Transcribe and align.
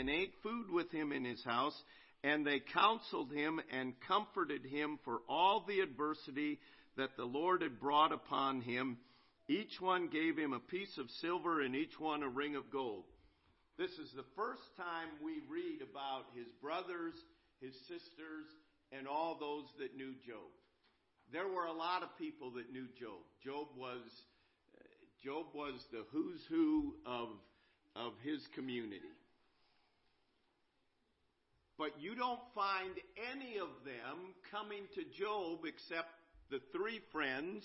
and 0.00 0.08
ate 0.08 0.32
food 0.42 0.70
with 0.72 0.90
him 0.90 1.12
in 1.12 1.24
his 1.24 1.44
house, 1.44 1.78
and 2.24 2.46
they 2.46 2.58
counseled 2.58 3.30
him 3.30 3.60
and 3.70 3.92
comforted 4.08 4.64
him 4.64 4.98
for 5.04 5.20
all 5.28 5.62
the 5.68 5.80
adversity 5.80 6.58
that 6.96 7.16
the 7.18 7.24
Lord 7.24 7.60
had 7.60 7.78
brought 7.78 8.10
upon 8.10 8.62
him. 8.62 8.96
Each 9.46 9.78
one 9.78 10.08
gave 10.08 10.38
him 10.38 10.54
a 10.54 10.58
piece 10.58 10.96
of 10.96 11.10
silver, 11.20 11.60
and 11.60 11.76
each 11.76 12.00
one 12.00 12.22
a 12.22 12.28
ring 12.28 12.56
of 12.56 12.70
gold. 12.72 13.04
This 13.76 13.90
is 13.90 14.10
the 14.16 14.24
first 14.36 14.62
time 14.76 15.08
we 15.22 15.42
read 15.50 15.80
about 15.82 16.24
his 16.34 16.48
brothers, 16.62 17.14
his 17.60 17.74
sisters, 17.88 18.46
and 18.92 19.06
all 19.06 19.36
those 19.38 19.66
that 19.78 19.96
knew 19.96 20.14
Job. 20.26 20.48
There 21.30 21.48
were 21.48 21.66
a 21.66 21.72
lot 21.72 22.02
of 22.02 22.16
people 22.18 22.52
that 22.52 22.72
knew 22.72 22.86
Job. 22.98 23.20
Job 23.44 23.68
was 23.76 24.00
Job 25.22 25.46
was 25.54 25.74
the 25.92 26.04
who's 26.10 26.40
who 26.48 26.94
of 27.04 27.28
of 27.94 28.12
his 28.24 28.40
community. 28.54 29.00
But 31.80 31.98
you 31.98 32.14
don't 32.14 32.40
find 32.54 32.90
any 33.32 33.56
of 33.56 33.68
them 33.86 34.34
coming 34.50 34.82
to 34.96 35.18
Job 35.18 35.60
except 35.64 36.10
the 36.50 36.60
three 36.76 37.00
friends 37.10 37.64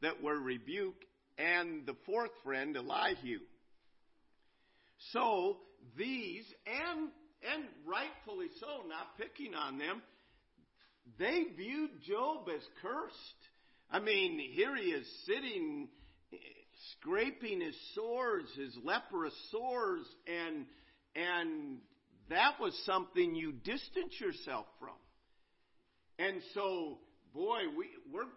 that 0.00 0.22
were 0.22 0.38
rebuked 0.40 1.04
and 1.36 1.84
the 1.84 1.94
fourth 2.06 2.30
friend, 2.42 2.74
Elihu. 2.74 3.40
So 5.12 5.58
these, 5.98 6.46
and 6.66 7.10
and 7.52 7.64
rightfully 7.86 8.46
so, 8.60 8.88
not 8.88 9.18
picking 9.18 9.54
on 9.54 9.76
them, 9.76 10.00
they 11.18 11.44
viewed 11.54 12.02
Job 12.08 12.48
as 12.48 12.62
cursed. 12.80 13.14
I 13.90 14.00
mean, 14.00 14.38
here 14.54 14.74
he 14.74 14.84
is 14.84 15.06
sitting, 15.26 15.88
scraping 16.92 17.60
his 17.60 17.76
sores, 17.94 18.46
his 18.56 18.74
leprous 18.82 19.34
sores, 19.50 20.06
and 20.26 20.64
and 21.14 21.80
that 22.30 22.60
was 22.60 22.74
something 22.86 23.34
you 23.34 23.52
distance 23.52 24.14
yourself 24.18 24.66
from. 24.78 24.96
And 26.18 26.40
so, 26.54 26.98
boy, 27.34 27.60
we 27.76 27.86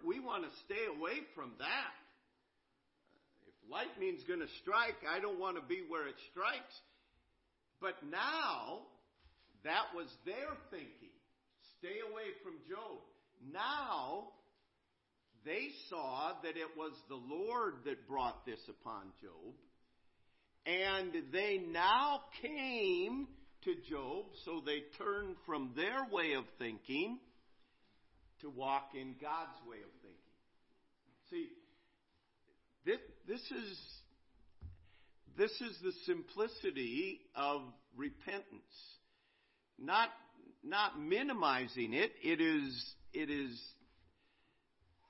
we 0.05 0.19
want 0.19 0.44
to 0.44 0.50
stay 0.66 0.85
away 0.97 1.19
from 1.35 1.52
that. 1.59 1.94
If 3.47 3.72
lightning's 3.72 4.23
going 4.27 4.39
to 4.39 4.52
strike, 4.61 4.97
I 5.09 5.19
don't 5.19 5.39
want 5.39 5.58
to 5.58 5.63
be 5.63 5.81
where 5.88 6.08
it 6.08 6.16
strikes. 6.31 6.73
But 7.81 7.95
now, 8.09 8.80
that 9.63 9.95
was 9.95 10.07
their 10.25 10.55
thinking. 10.72 11.16
Stay 11.80 12.00
away 12.09 12.31
from 12.44 12.53
Job. 12.69 13.00
Now, 13.52 14.30
they 15.45 15.69
saw 15.89 16.33
that 16.44 16.55
it 16.55 16.78
was 16.78 16.94
the 17.09 17.16
Lord 17.16 17.75
that 17.85 18.07
brought 18.07 18.45
this 18.45 18.59
upon 18.69 19.03
Job. 19.22 19.53
And 20.66 21.11
they 21.33 21.57
now 21.57 22.22
came 22.41 23.28
to 23.66 23.75
Job, 23.89 24.25
so 24.45 24.61
they 24.66 24.83
turned 24.97 25.36
from 25.45 25.72
their 25.75 26.06
way 26.11 26.33
of 26.33 26.45
thinking 26.58 27.19
to 28.42 28.50
walk 28.50 28.89
in 28.94 29.16
God's 29.22 29.58
way 29.67 29.78
of 29.78 29.92
thinking. 30.02 30.19
See, 31.30 31.47
this, 32.86 33.00
this 33.28 33.41
is 33.41 33.80
this 35.38 35.52
is 35.61 35.78
the 35.81 35.94
simplicity 36.06 37.22
of 37.36 37.61
repentance. 37.95 38.44
Not 39.80 40.09
not 40.64 41.00
minimizing 41.00 41.94
it. 41.94 42.11
It 42.22 42.39
is 42.39 42.94
it 43.14 43.30
is 43.30 43.59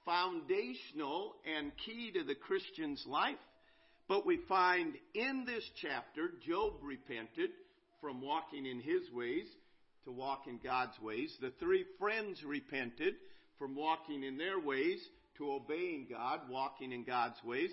foundational 0.05 1.35
and 1.57 1.71
key 1.85 2.11
to 2.13 2.23
the 2.23 2.35
Christian's 2.35 3.03
life. 3.07 3.35
But 4.07 4.25
we 4.25 4.39
find 4.47 4.93
in 5.13 5.45
this 5.45 5.63
chapter, 5.81 6.31
Job 6.45 6.73
repented 6.81 7.49
from 8.03 8.19
walking 8.19 8.65
in 8.65 8.81
his 8.81 9.09
ways 9.13 9.45
to 10.03 10.11
walk 10.11 10.41
in 10.47 10.59
God's 10.61 10.99
ways. 11.01 11.33
The 11.39 11.53
three 11.57 11.85
friends 11.97 12.43
repented 12.43 13.13
from 13.57 13.75
walking 13.75 14.23
in 14.23 14.37
their 14.37 14.59
ways 14.59 14.99
to 15.37 15.53
obeying 15.53 16.07
God, 16.11 16.41
walking 16.49 16.91
in 16.91 17.05
God's 17.05 17.41
ways. 17.45 17.69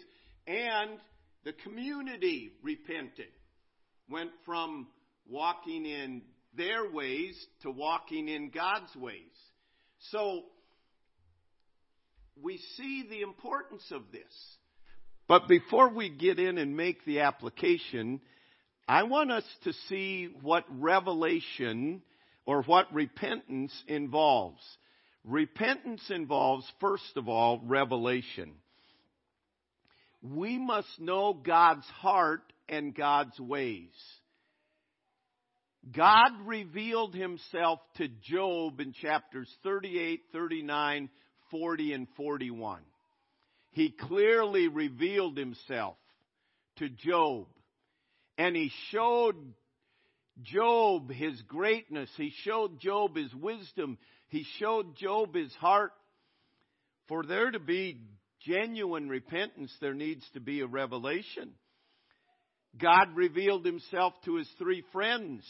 And 0.46 1.00
the 1.44 1.52
community 1.64 2.52
repented, 2.62 3.32
went 4.08 4.30
from 4.46 4.86
walking 5.28 5.84
in 5.84 6.22
their 6.56 6.88
ways 6.88 7.34
to 7.62 7.70
walking 7.72 8.28
in 8.28 8.50
God's 8.50 8.94
ways. 8.94 9.16
So, 10.12 10.42
we 12.40 12.60
see 12.76 13.04
the 13.10 13.22
importance 13.22 13.84
of 13.90 14.02
this. 14.12 14.32
But 15.26 15.48
before 15.48 15.92
we 15.92 16.08
get 16.08 16.38
in 16.38 16.56
and 16.56 16.76
make 16.76 17.04
the 17.04 17.20
application, 17.20 18.20
I 18.88 19.04
want 19.04 19.30
us 19.30 19.44
to 19.64 19.72
see 19.88 20.28
what 20.42 20.64
revelation 20.68 22.02
or 22.46 22.62
what 22.62 22.92
repentance 22.92 23.72
involves. 23.86 24.62
Repentance 25.24 26.02
involves, 26.10 26.64
first 26.80 27.16
of 27.16 27.28
all, 27.28 27.60
revelation. 27.64 28.52
We 30.22 30.58
must 30.58 31.00
know 31.00 31.32
God's 31.34 31.86
heart 31.86 32.52
and 32.68 32.94
God's 32.94 33.38
ways. 33.38 33.92
God 35.92 36.32
revealed 36.44 37.14
himself 37.14 37.80
to 37.96 38.08
Job 38.08 38.80
in 38.80 38.92
chapters 38.92 39.48
38, 39.62 40.20
39, 40.32 41.08
40, 41.50 41.92
and 41.94 42.06
41. 42.16 42.80
He 43.72 43.90
clearly 43.90 44.68
revealed 44.68 45.38
himself 45.38 45.96
to 46.76 46.88
Job. 46.88 47.46
And 48.40 48.56
he 48.56 48.72
showed 48.90 49.36
Job 50.40 51.10
his 51.10 51.38
greatness. 51.42 52.08
He 52.16 52.32
showed 52.44 52.80
Job 52.80 53.14
his 53.14 53.34
wisdom. 53.34 53.98
He 54.28 54.46
showed 54.58 54.96
Job 54.96 55.34
his 55.34 55.52
heart. 55.56 55.92
For 57.06 57.22
there 57.22 57.50
to 57.50 57.58
be 57.58 58.00
genuine 58.40 59.10
repentance, 59.10 59.70
there 59.82 59.92
needs 59.92 60.24
to 60.32 60.40
be 60.40 60.62
a 60.62 60.66
revelation. 60.66 61.50
God 62.80 63.14
revealed 63.14 63.66
himself 63.66 64.14
to 64.24 64.36
his 64.36 64.48
three 64.56 64.84
friends 64.90 65.44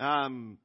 um, 0.00 0.58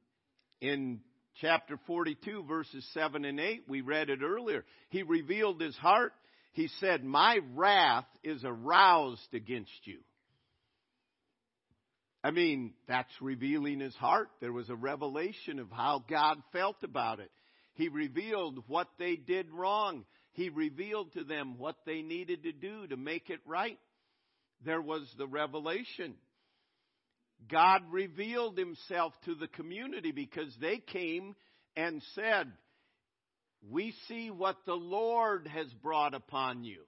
in 0.60 0.98
chapter 1.40 1.78
42, 1.86 2.46
verses 2.48 2.84
7 2.94 3.24
and 3.24 3.38
8. 3.38 3.62
We 3.68 3.82
read 3.82 4.10
it 4.10 4.22
earlier. 4.24 4.64
He 4.88 5.04
revealed 5.04 5.60
his 5.60 5.76
heart. 5.76 6.14
He 6.50 6.68
said, 6.80 7.04
My 7.04 7.38
wrath 7.54 8.08
is 8.24 8.42
aroused 8.44 9.32
against 9.32 9.70
you. 9.84 9.98
I 12.22 12.30
mean, 12.32 12.74
that's 12.88 13.12
revealing 13.20 13.80
his 13.80 13.94
heart. 13.94 14.28
There 14.40 14.52
was 14.52 14.68
a 14.68 14.76
revelation 14.76 15.58
of 15.58 15.70
how 15.70 16.04
God 16.08 16.42
felt 16.52 16.82
about 16.82 17.20
it. 17.20 17.30
He 17.74 17.88
revealed 17.88 18.64
what 18.66 18.88
they 18.98 19.14
did 19.14 19.50
wrong. 19.52 20.04
He 20.32 20.48
revealed 20.48 21.12
to 21.12 21.22
them 21.22 21.58
what 21.58 21.76
they 21.86 22.02
needed 22.02 22.42
to 22.42 22.52
do 22.52 22.88
to 22.88 22.96
make 22.96 23.30
it 23.30 23.40
right. 23.46 23.78
There 24.64 24.82
was 24.82 25.08
the 25.16 25.28
revelation. 25.28 26.14
God 27.48 27.82
revealed 27.90 28.58
himself 28.58 29.12
to 29.24 29.36
the 29.36 29.46
community 29.46 30.10
because 30.10 30.52
they 30.60 30.78
came 30.78 31.36
and 31.76 32.02
said, 32.16 32.50
We 33.70 33.94
see 34.08 34.30
what 34.30 34.56
the 34.66 34.74
Lord 34.74 35.46
has 35.46 35.68
brought 35.82 36.14
upon 36.14 36.64
you. 36.64 36.80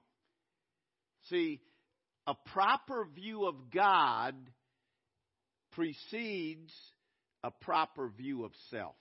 See, 1.29 1.61
a 2.27 2.35
proper 2.53 3.07
view 3.15 3.47
of 3.47 3.55
God 3.73 4.35
precedes 5.73 6.73
a 7.43 7.51
proper 7.51 8.09
view 8.09 8.45
of 8.45 8.53
self. 8.71 8.95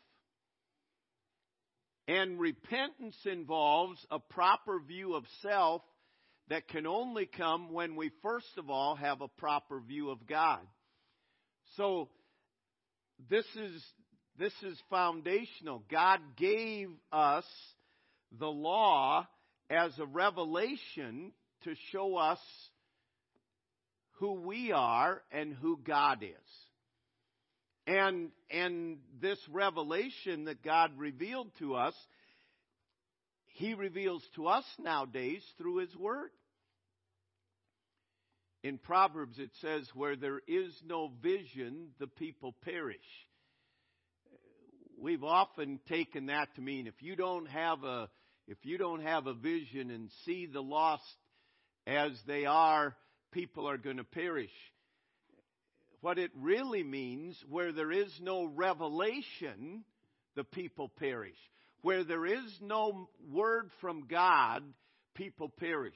And 2.07 2.40
repentance 2.40 3.18
involves 3.25 4.00
a 4.09 4.19
proper 4.19 4.80
view 4.80 5.13
of 5.13 5.25
self 5.41 5.84
that 6.50 6.68
can 6.68 6.88
only 6.88 7.28
come 7.28 7.72
when 7.72 7.96
we 7.96 8.12
first 8.24 8.57
of 8.57 8.69
all 8.69 8.96
have 8.96 9.22
a 9.22 9.28
proper 9.28 9.80
view 9.80 10.09
of 10.09 10.25
God. 10.25 10.62
So 11.78 12.09
this 13.30 13.46
is 13.56 13.83
this 14.39 14.54
is 14.63 14.77
foundational. 14.89 15.83
God 15.92 16.19
gave 16.38 16.89
us 17.12 17.45
the 18.39 18.48
law 18.48 19.27
as 19.69 19.92
a 20.00 20.06
revelation 20.06 21.31
to 21.65 21.75
show 21.92 22.15
us 22.15 22.39
who 24.19 24.33
we 24.33 24.71
are 24.71 25.21
and 25.31 25.54
who 25.54 25.77
God 25.77 26.24
is. 26.24 26.30
And 27.88 28.30
and 28.51 28.98
this 29.21 29.39
revelation 29.50 30.45
that 30.45 30.63
God 30.63 30.92
revealed 30.98 31.50
to 31.60 31.75
us, 31.75 31.95
he 33.48 33.74
reveals 33.74 34.24
to 34.36 34.48
us 34.48 34.66
nowadays 34.77 35.42
through 35.57 35.77
his 35.77 35.95
word. 35.95 36.30
In 38.62 38.77
Proverbs 38.77 39.39
it 39.39 39.51
says, 39.62 39.88
Where 39.94 40.16
there 40.16 40.42
is 40.48 40.74
no 40.86 41.12
vision, 41.24 41.89
the 42.00 42.07
people 42.07 42.54
perish. 42.63 42.98
We've 45.01 45.24
often 45.24 45.80
taken 45.88 46.25
that 46.25 46.54
to 46.56 46.62
mean 46.62 46.86
if 46.86 47.01
you 47.01 47.15
don't 47.15 47.48
have 47.48 47.83
a 47.83 48.10
if 48.48 48.57
you 48.63 48.77
don't 48.77 49.04
have 49.04 49.27
a 49.27 49.33
vision 49.33 49.92
and 49.92 50.10
see 50.25 50.45
the 50.45 50.62
lost 50.62 51.04
as 51.88 52.12
they 52.27 52.45
are, 52.45 52.95
people 53.31 53.68
are 53.68 53.78
going 53.78 53.98
to 53.98 54.04
perish. 54.04 54.52
what 56.02 56.18
it 56.18 56.31
really 56.36 56.84
means, 56.84 57.38
where 57.50 57.72
there 57.74 57.92
is 57.92 58.10
no 58.22 58.46
revelation, 58.46 59.84
the 60.36 60.44
people 60.44 60.88
perish. 60.88 61.36
Where 61.81 62.04
there 62.04 62.26
is 62.26 62.58
no 62.62 63.10
word 63.30 63.70
from 63.81 64.08
God, 64.08 64.64
people 65.14 65.50
perish. 65.50 65.94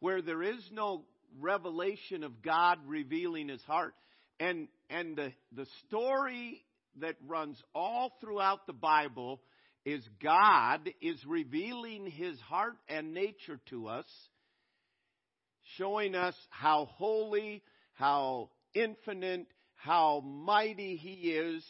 Where 0.00 0.22
there 0.22 0.42
is 0.42 0.68
no 0.72 1.04
revelation 1.38 2.24
of 2.24 2.42
God 2.42 2.78
revealing 2.86 3.48
his 3.48 3.62
heart. 3.62 3.94
And, 4.40 4.68
and 4.90 5.16
the, 5.16 5.32
the 5.52 5.66
story 5.86 6.64
that 7.00 7.16
runs 7.26 7.60
all 7.74 8.12
throughout 8.20 8.66
the 8.66 8.72
Bible 8.72 9.40
is 9.84 10.02
God 10.22 10.90
is 11.00 11.24
revealing 11.26 12.06
his 12.06 12.38
heart 12.40 12.76
and 12.88 13.14
nature 13.14 13.60
to 13.70 13.86
us, 13.86 14.06
showing 15.76 16.14
us 16.14 16.34
how 16.50 16.86
holy, 16.96 17.62
how 17.94 18.50
infinite, 18.74 19.46
how 19.74 20.20
mighty 20.20 20.96
he 20.96 21.30
is, 21.30 21.64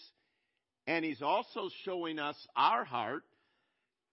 and 0.86 1.04
he's 1.04 1.22
also 1.22 1.68
showing 1.84 2.18
us 2.18 2.36
our 2.54 2.84
heart 2.84 3.24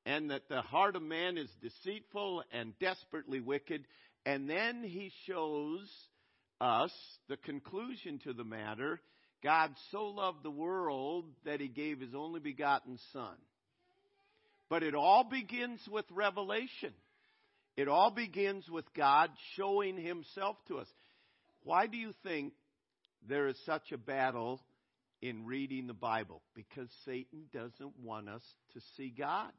and 0.06 0.31
that 0.31 0.50
the 0.50 0.62
heart 0.62 0.95
of 0.95 1.01
man 1.01 1.38
is 1.38 1.50
deceitful 1.62 2.44
and 2.51 2.77
desperately 2.80 3.39
wicked. 3.39 3.85
And 4.25 4.50
then 4.50 4.83
he 4.83 5.12
shows 5.27 5.88
us 6.59 6.91
the 7.29 7.38
conclusion 7.38 8.19
to 8.24 8.33
the 8.33 8.44
matter. 8.44 9.00
God 9.44 9.71
so 9.91 10.06
loved 10.06 10.44
the 10.44 10.51
world 10.51 11.25
that 11.45 11.59
he 11.59 11.68
gave 11.68 12.00
his 12.00 12.15
only 12.15 12.39
begotten 12.39 12.97
Son. 13.12 13.36
But 14.69 14.83
it 14.83 14.95
all 14.95 15.24
begins 15.24 15.79
with 15.89 16.06
revelation. 16.12 16.94
It 17.75 17.88
all 17.88 18.12
begins 18.12 18.70
with 18.70 18.86
God 18.94 19.30
showing 19.56 19.98
himself 19.98 20.58
to 20.68 20.78
us. 20.78 20.88
Why 21.64 21.88
do 21.88 21.98
you 21.98 22.12
think 22.24 22.54
there 23.28 23.48
is 23.48 23.58
such 23.66 23.92
a 23.92 23.98
battle 23.98 24.62
in 25.22 25.46
reading 25.46 25.88
the 25.88 25.94
Bible? 25.94 26.42
Because 26.54 26.90
Satan 27.06 27.46
doesn't 27.54 28.00
want 28.04 28.30
us 28.30 28.44
to 28.74 28.81
see 28.96 29.14
God. 29.18 29.52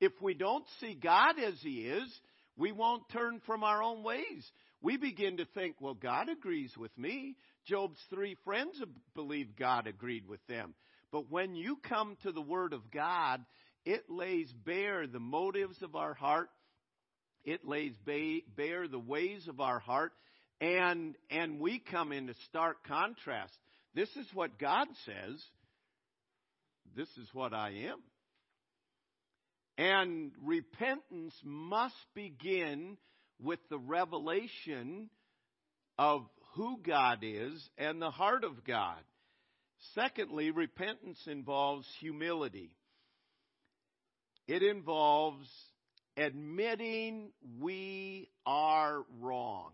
If 0.00 0.12
we 0.20 0.34
don't 0.34 0.64
see 0.80 0.94
God 0.94 1.38
as 1.38 1.54
He 1.60 1.82
is, 1.82 2.08
we 2.56 2.72
won't 2.72 3.08
turn 3.10 3.40
from 3.46 3.62
our 3.62 3.82
own 3.82 4.02
ways. 4.02 4.50
We 4.80 4.96
begin 4.96 5.36
to 5.36 5.44
think, 5.54 5.76
well, 5.80 5.94
God 5.94 6.28
agrees 6.28 6.72
with 6.76 6.96
me. 6.98 7.36
Job's 7.66 8.00
three 8.10 8.36
friends 8.44 8.80
believed 9.14 9.56
God 9.56 9.86
agreed 9.86 10.26
with 10.26 10.44
them. 10.48 10.74
But 11.12 11.30
when 11.30 11.54
you 11.54 11.76
come 11.88 12.16
to 12.22 12.32
the 12.32 12.40
Word 12.40 12.72
of 12.72 12.90
God, 12.90 13.44
it 13.84 14.04
lays 14.08 14.52
bare 14.64 15.06
the 15.06 15.20
motives 15.20 15.80
of 15.82 15.94
our 15.94 16.14
heart. 16.14 16.48
It 17.44 17.66
lays 17.66 17.94
bare 18.56 18.88
the 18.88 18.98
ways 18.98 19.48
of 19.48 19.60
our 19.60 19.78
heart. 19.78 20.12
And, 20.60 21.16
and 21.30 21.58
we 21.58 21.80
come 21.80 22.12
into 22.12 22.34
stark 22.48 22.86
contrast. 22.86 23.52
This 23.94 24.08
is 24.16 24.26
what 24.32 24.58
God 24.58 24.86
says. 25.04 25.42
This 26.96 27.08
is 27.20 27.28
what 27.32 27.52
I 27.52 27.70
am. 27.90 27.98
And 29.76 30.32
repentance 30.42 31.34
must 31.42 31.94
begin 32.14 32.96
with 33.40 33.58
the 33.70 33.78
revelation 33.78 35.10
of 35.98 36.26
who 36.54 36.78
God 36.86 37.18
is 37.22 37.68
and 37.78 38.00
the 38.00 38.10
heart 38.10 38.44
of 38.44 38.64
God. 38.64 38.98
Secondly, 39.94 40.50
repentance 40.50 41.18
involves 41.26 41.86
humility. 41.98 42.70
It 44.46 44.62
involves 44.62 45.48
admitting 46.16 47.30
we 47.60 48.28
are 48.46 49.04
wrong. 49.20 49.70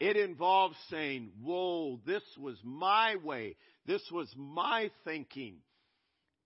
It 0.00 0.16
involves 0.16 0.76
saying, 0.90 1.30
Whoa, 1.42 2.00
this 2.06 2.22
was 2.38 2.56
my 2.62 3.16
way. 3.22 3.56
This 3.86 4.02
was 4.12 4.28
my 4.36 4.90
thinking. 5.04 5.56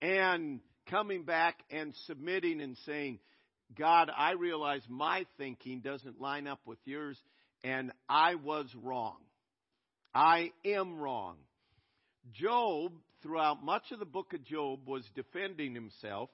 And 0.01 0.59
coming 0.89 1.23
back 1.23 1.59
and 1.69 1.93
submitting 2.05 2.61
and 2.61 2.77
saying, 2.85 3.19
God, 3.77 4.09
I 4.15 4.31
realize 4.31 4.81
my 4.87 5.25
thinking 5.37 5.81
doesn't 5.81 6.19
line 6.19 6.47
up 6.47 6.59
with 6.65 6.79
yours, 6.85 7.17
and 7.63 7.91
I 8.07 8.35
was 8.35 8.67
wrong. 8.81 9.17
I 10.13 10.51
am 10.65 10.97
wrong. 10.97 11.35
Job, 12.33 12.93
throughout 13.21 13.63
much 13.63 13.91
of 13.91 13.99
the 13.99 14.05
book 14.05 14.33
of 14.33 14.43
Job, 14.43 14.87
was 14.87 15.03
defending 15.15 15.75
himself, 15.75 16.29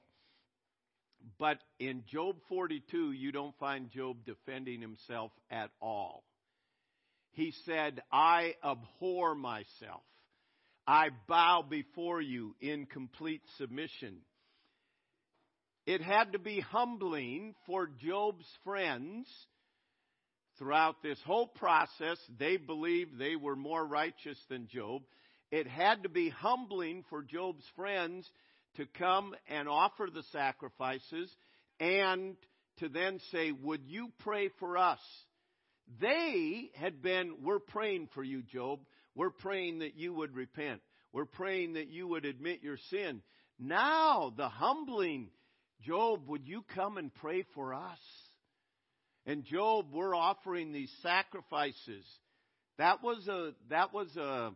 but 1.39 1.57
in 1.79 2.03
Job 2.11 2.37
42, 2.49 3.11
you 3.11 3.31
don't 3.31 3.57
find 3.59 3.91
Job 3.91 4.17
defending 4.25 4.81
himself 4.81 5.31
at 5.49 5.71
all. 5.81 6.23
He 7.31 7.53
said, 7.65 8.01
I 8.11 8.55
abhor 8.63 9.35
myself. 9.35 10.03
I 10.87 11.09
bow 11.27 11.65
before 11.67 12.21
you 12.21 12.55
in 12.61 12.85
complete 12.85 13.41
submission. 13.57 14.17
It 15.85 16.01
had 16.01 16.33
to 16.33 16.39
be 16.39 16.61
humbling 16.61 17.55
for 17.65 17.87
Job's 17.87 18.45
friends. 18.63 19.27
Throughout 20.57 21.03
this 21.03 21.19
whole 21.25 21.47
process, 21.47 22.17
they 22.39 22.55
believed 22.55 23.19
they 23.19 23.35
were 23.35 23.57
more 23.57 23.85
righteous 23.85 24.37
than 24.49 24.67
Job. 24.67 25.01
It 25.51 25.67
had 25.67 26.03
to 26.03 26.09
be 26.09 26.29
humbling 26.29 27.03
for 27.09 27.21
Job's 27.23 27.65
friends 27.75 28.29
to 28.77 28.85
come 28.97 29.35
and 29.47 29.67
offer 29.67 30.07
the 30.13 30.23
sacrifices 30.31 31.33
and 31.79 32.35
to 32.77 32.89
then 32.89 33.19
say, 33.31 33.51
Would 33.51 33.81
you 33.85 34.09
pray 34.19 34.49
for 34.59 34.77
us? 34.77 34.99
They 35.99 36.71
had 36.75 37.01
been, 37.01 37.37
We're 37.41 37.59
praying 37.59 38.09
for 38.13 38.23
you, 38.23 38.41
Job. 38.43 38.79
We're 39.15 39.29
praying 39.29 39.79
that 39.79 39.95
you 39.95 40.13
would 40.13 40.35
repent. 40.35 40.81
We're 41.13 41.25
praying 41.25 41.73
that 41.73 41.87
you 41.87 42.07
would 42.09 42.25
admit 42.25 42.63
your 42.63 42.77
sin. 42.89 43.21
Now, 43.57 44.33
the 44.35 44.49
humbling 44.49 45.29
Job, 45.81 46.27
would 46.27 46.47
you 46.47 46.63
come 46.73 46.97
and 46.97 47.13
pray 47.13 47.45
for 47.53 47.73
us? 47.73 47.99
And 49.25 49.43
Job, 49.45 49.87
we're 49.91 50.15
offering 50.15 50.71
these 50.71 50.91
sacrifices. 51.01 52.05
That 52.77 53.01
was 53.01 53.27
a 53.27 53.53
that 53.69 53.93
was 53.93 54.15
a 54.17 54.51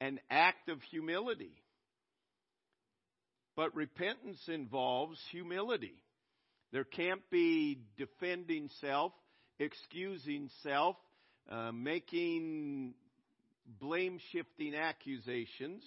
an 0.00 0.20
act 0.30 0.68
of 0.68 0.82
humility. 0.90 1.52
But 3.56 3.74
repentance 3.74 4.40
involves 4.48 5.18
humility. 5.30 5.94
There 6.72 6.84
can't 6.84 7.22
be 7.30 7.78
defending 7.96 8.68
self, 8.80 9.12
excusing 9.58 10.50
self, 10.62 10.96
uh, 11.48 11.70
making 11.70 12.94
blame 13.80 14.18
shifting 14.32 14.74
accusations. 14.74 15.84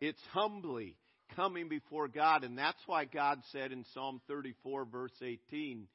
It's 0.00 0.20
humbly 0.32 0.96
coming 1.34 1.68
before 1.68 2.08
God. 2.08 2.44
And 2.44 2.56
that's 2.56 2.80
why 2.86 3.04
God 3.04 3.40
said 3.52 3.72
in 3.72 3.84
Psalm 3.92 4.20
34, 4.28 4.84
verse 4.86 5.12
18, 5.22 5.86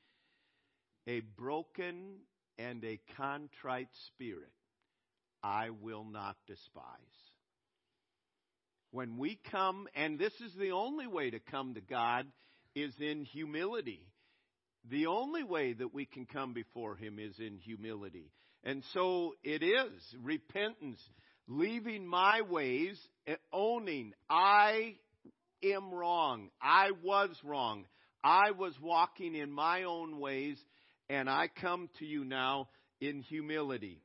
a 1.08 1.22
broken 1.22 2.18
and 2.60 2.84
a 2.84 3.00
contrite 3.18 3.90
spirit 4.08 4.52
I 5.44 5.70
will 5.72 6.04
not 6.04 6.36
despise. 6.48 6.86
When 8.92 9.18
we 9.18 9.40
come, 9.52 9.88
and 9.96 10.20
this 10.20 10.34
is 10.42 10.54
the 10.60 10.72
only 10.72 11.08
way 11.08 11.30
to 11.30 11.40
come 11.40 11.76
to 11.76 11.82
God, 11.82 12.26
is 12.76 12.94
in 13.00 13.24
humility. 13.24 14.06
The 14.90 15.08
only 15.08 15.44
way 15.44 15.74
that 15.74 15.94
we 15.94 16.06
can 16.06 16.26
come 16.26 16.54
before 16.54 16.96
Him 16.96 17.18
is 17.20 17.36
in 17.40 17.58
humility. 17.58 18.32
And 18.64 18.84
so 18.94 19.36
it 19.44 19.64
is 19.64 19.92
repentance, 20.22 21.00
leaving 21.48 22.06
my 22.06 22.42
ways, 22.42 23.00
eh, 23.28 23.36
owning 23.54 24.14
I 24.30 24.96
am 25.64 25.94
wrong. 25.94 26.50
I 26.62 26.92
was 27.04 27.30
wrong. 27.44 27.86
I 28.24 28.52
was 28.52 28.74
walking 28.82 29.36
in 29.36 29.52
my 29.52 29.84
own 29.84 30.20
ways, 30.20 30.58
and 31.10 31.30
I 31.30 31.48
come 31.62 31.90
to 32.00 32.06
you 32.06 32.24
now 32.24 32.70
in 33.00 33.22
humility. 33.22 34.02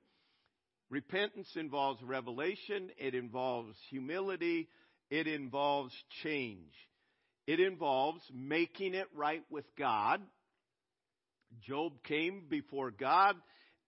Repentance 0.91 1.49
involves 1.57 2.03
revelation, 2.03 2.91
it 2.99 3.15
involves 3.15 3.77
humility, 3.91 4.69
it 5.11 5.27
involves 5.27 5.93
change. 6.23 6.73
It 7.47 7.61
involves 7.61 8.23
making 8.33 8.95
it 8.95 9.07
right 9.15 9.43
with 9.51 9.65
God. 9.77 10.21
Job 11.67 11.93
came 12.03 12.47
before 12.49 12.91
God 12.91 13.37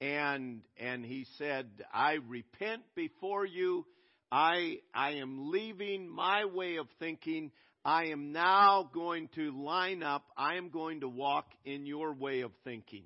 and 0.00 0.62
and 0.78 1.04
he 1.04 1.26
said, 1.38 1.66
"I 1.92 2.18
repent 2.28 2.82
before 2.94 3.44
you 3.44 3.84
I, 4.30 4.78
I 4.94 5.12
am 5.12 5.50
leaving 5.50 6.08
my 6.08 6.44
way 6.44 6.76
of 6.76 6.86
thinking. 6.98 7.50
I 7.84 8.06
am 8.06 8.32
now 8.32 8.90
going 8.92 9.28
to 9.36 9.50
line 9.64 10.02
up. 10.02 10.24
I 10.36 10.56
am 10.56 10.68
going 10.68 11.00
to 11.00 11.08
walk 11.08 11.46
in 11.64 11.86
your 11.86 12.12
way 12.12 12.42
of 12.42 12.52
thinking. 12.64 13.04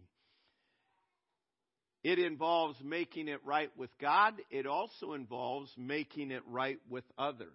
It 2.04 2.18
involves 2.18 2.76
making 2.82 3.28
it 3.28 3.40
right 3.44 3.71
with 3.76 3.90
God. 4.00 4.35
It 4.50 4.66
also 4.66 5.12
involves 5.12 5.71
making 5.76 6.32
it 6.32 6.42
right 6.49 6.78
with 6.90 7.04
others. 7.16 7.49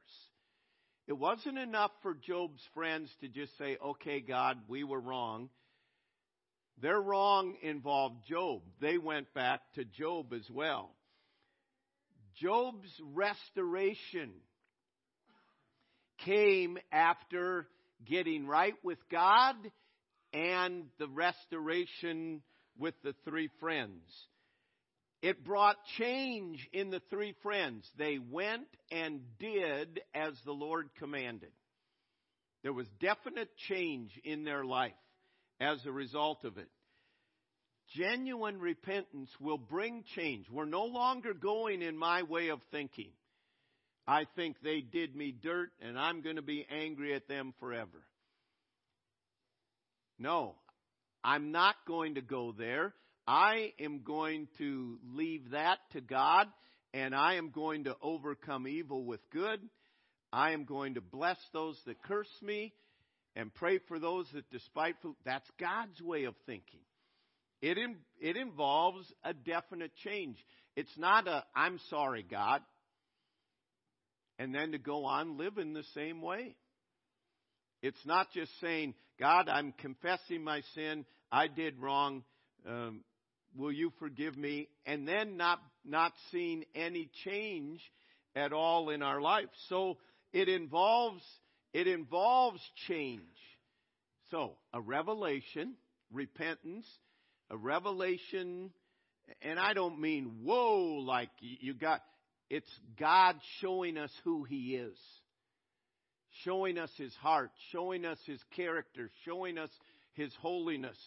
It 1.08 1.18
wasn't 1.18 1.58
enough 1.58 1.92
for 2.01 2.13
Job's 2.13 2.62
friends 2.74 3.10
to 3.22 3.27
just 3.27 3.58
say, 3.58 3.77
okay, 3.84 4.22
God, 4.22 4.58
we 4.68 4.84
were 4.84 5.00
wrong. 5.00 5.50
Their 6.82 7.00
wrong 7.00 7.56
involved 7.62 8.27
Job. 8.27 8.62
They 8.80 8.98
went 8.98 9.34
back 9.34 9.62
to 9.75 9.84
Job 9.84 10.34
as 10.34 10.50
well. 10.50 10.92
Job's 12.42 12.92
restoration 13.13 14.32
came 16.20 16.77
after 16.92 17.68
getting 18.06 18.46
right 18.46 18.75
with 18.84 19.00
God 19.10 19.56
and 20.34 20.86
the 21.00 21.08
restoration 21.08 22.42
with 22.77 22.94
the 23.04 23.16
three 23.25 23.50
friends. 23.60 24.04
It 25.22 25.44
brought 25.44 25.78
change 25.98 26.68
in 26.74 26.92
the 26.92 27.02
three 27.10 27.34
friends. 27.42 27.90
They 27.98 28.20
went 28.20 28.68
and 28.92 29.22
did 29.40 30.00
as 30.14 30.34
the 30.46 30.52
Lord 30.52 30.90
commanded. 31.00 31.52
There 32.64 32.74
was 32.74 32.88
definite 33.00 33.50
change 33.70 34.12
in 34.24 34.44
their 34.44 34.64
life 34.64 34.92
as 35.60 35.84
a 35.86 35.92
result 35.92 36.44
of 36.44 36.58
it. 36.58 36.70
Genuine 37.96 38.60
repentance 38.60 39.30
will 39.40 39.58
bring 39.58 40.04
change. 40.16 40.50
We're 40.50 40.66
no 40.66 40.86
longer 40.86 41.34
going 41.34 41.82
in 41.82 41.98
my 41.98 42.24
way 42.24 42.50
of 42.50 42.60
thinking. 42.72 43.12
I 44.06 44.26
think 44.36 44.58
they 44.62 44.82
did 44.82 45.16
me 45.16 45.32
dirt 45.32 45.70
and 45.82 45.98
I'm 45.98 46.22
going 46.22 46.36
to 46.36 46.42
be 46.42 46.66
angry 46.70 47.14
at 47.16 47.28
them 47.28 47.54
forever. 47.60 48.04
No, 50.20 50.56
I'm 51.24 51.52
not 51.52 51.76
going 51.88 52.16
to 52.16 52.22
go 52.22 52.54
there. 52.58 52.94
I 53.27 53.74
am 53.79 54.03
going 54.03 54.48
to 54.57 54.98
leave 55.13 55.51
that 55.51 55.79
to 55.91 56.01
God 56.01 56.48
and 56.93 57.13
I 57.13 57.36
am 57.36 57.50
going 57.50 57.84
to 57.84 57.96
overcome 58.01 58.67
evil 58.67 59.03
with 59.03 59.19
good. 59.31 59.60
I 60.31 60.51
am 60.51 60.63
going 60.63 60.93
to 60.96 61.01
bless 61.01 61.38
those 61.53 61.77
that 61.86 62.01
curse 62.03 62.31
me 62.41 62.74
and 63.36 63.53
pray 63.53 63.79
for 63.88 64.00
those 64.00 64.27
that 64.34 64.50
despiteful. 64.50 65.15
That's 65.25 65.48
God's 65.60 66.01
way 66.01 66.24
of 66.24 66.36
thinking. 66.46 66.79
It, 67.62 67.77
in, 67.77 67.98
it 68.19 68.38
involves 68.38 69.05
a 69.24 69.34
definite 69.34 69.91
change. 70.03 70.38
It's 70.75 70.98
not 70.98 71.27
a, 71.27 71.43
I'm 71.55 71.79
sorry, 71.89 72.25
God, 72.29 72.62
and 74.39 74.53
then 74.53 74.72
to 74.72 74.77
go 74.77 75.05
on 75.05 75.38
living 75.38 75.74
the 75.74 75.84
same 75.96 76.22
way. 76.22 76.55
It's 77.81 78.05
not 78.05 78.31
just 78.31 78.51
saying, 78.62 78.93
God, 79.19 79.50
I'm 79.50 79.74
confessing 79.79 80.43
my 80.43 80.62
sin. 80.75 81.05
I 81.31 81.48
did 81.48 81.79
wrong. 81.79 82.24
Um, 82.67 83.01
will 83.56 83.72
you 83.72 83.92
forgive 84.00 84.38
me? 84.38 84.70
And 84.86 85.08
then 85.08 85.38
not, 85.38 85.60
not 85.86 86.13
seeing 86.32 86.63
any 86.75 87.10
change 87.24 87.82
at 88.36 88.54
all 88.54 88.89
in 88.89 89.01
our 89.01 89.22
life. 89.22 89.50
So 89.70 89.98
it 90.34 90.50
involves, 90.50 91.24
it 91.74 91.88
involves 91.88 92.62
change. 92.88 93.22
So 94.32 94.54
a 94.74 94.82
revelation, 94.82 95.75
repentance, 96.12 96.86
a 97.50 97.58
revelation, 97.58 98.72
and 99.42 99.60
I 99.60 99.74
don't 99.74 100.00
mean 100.00 100.39
whoa, 100.44 101.01
like 101.06 101.30
you 101.39 101.74
got, 101.74 102.01
it's 102.50 102.70
God 103.00 103.36
showing 103.62 103.98
us 103.98 104.12
who 104.24 104.44
He 104.44 104.75
is. 104.75 104.98
Showing 106.44 106.77
us 106.77 106.92
His 106.98 107.13
heart, 107.16 107.51
showing 107.72 108.06
us 108.06 108.20
His 108.25 108.39
character, 108.56 109.10
showing 109.25 109.58
us 109.58 109.72
His 110.13 110.32
holiness, 110.42 110.98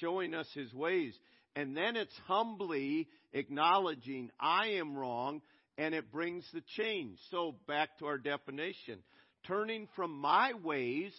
showing 0.00 0.34
us 0.34 0.48
His 0.54 0.72
ways. 0.72 1.14
And 1.54 1.76
then 1.76 1.96
it's 1.96 2.16
humbly 2.26 3.08
acknowledging, 3.32 4.30
I 4.40 4.72
am 4.72 4.96
wrong, 4.96 5.42
and 5.76 5.94
it 5.94 6.10
brings 6.10 6.44
the 6.52 6.62
change. 6.76 7.18
So 7.30 7.56
back 7.66 7.98
to 7.98 8.06
our 8.06 8.18
definition. 8.18 8.98
Turning 9.46 9.88
from 9.96 10.12
my 10.12 10.52
ways 10.62 11.12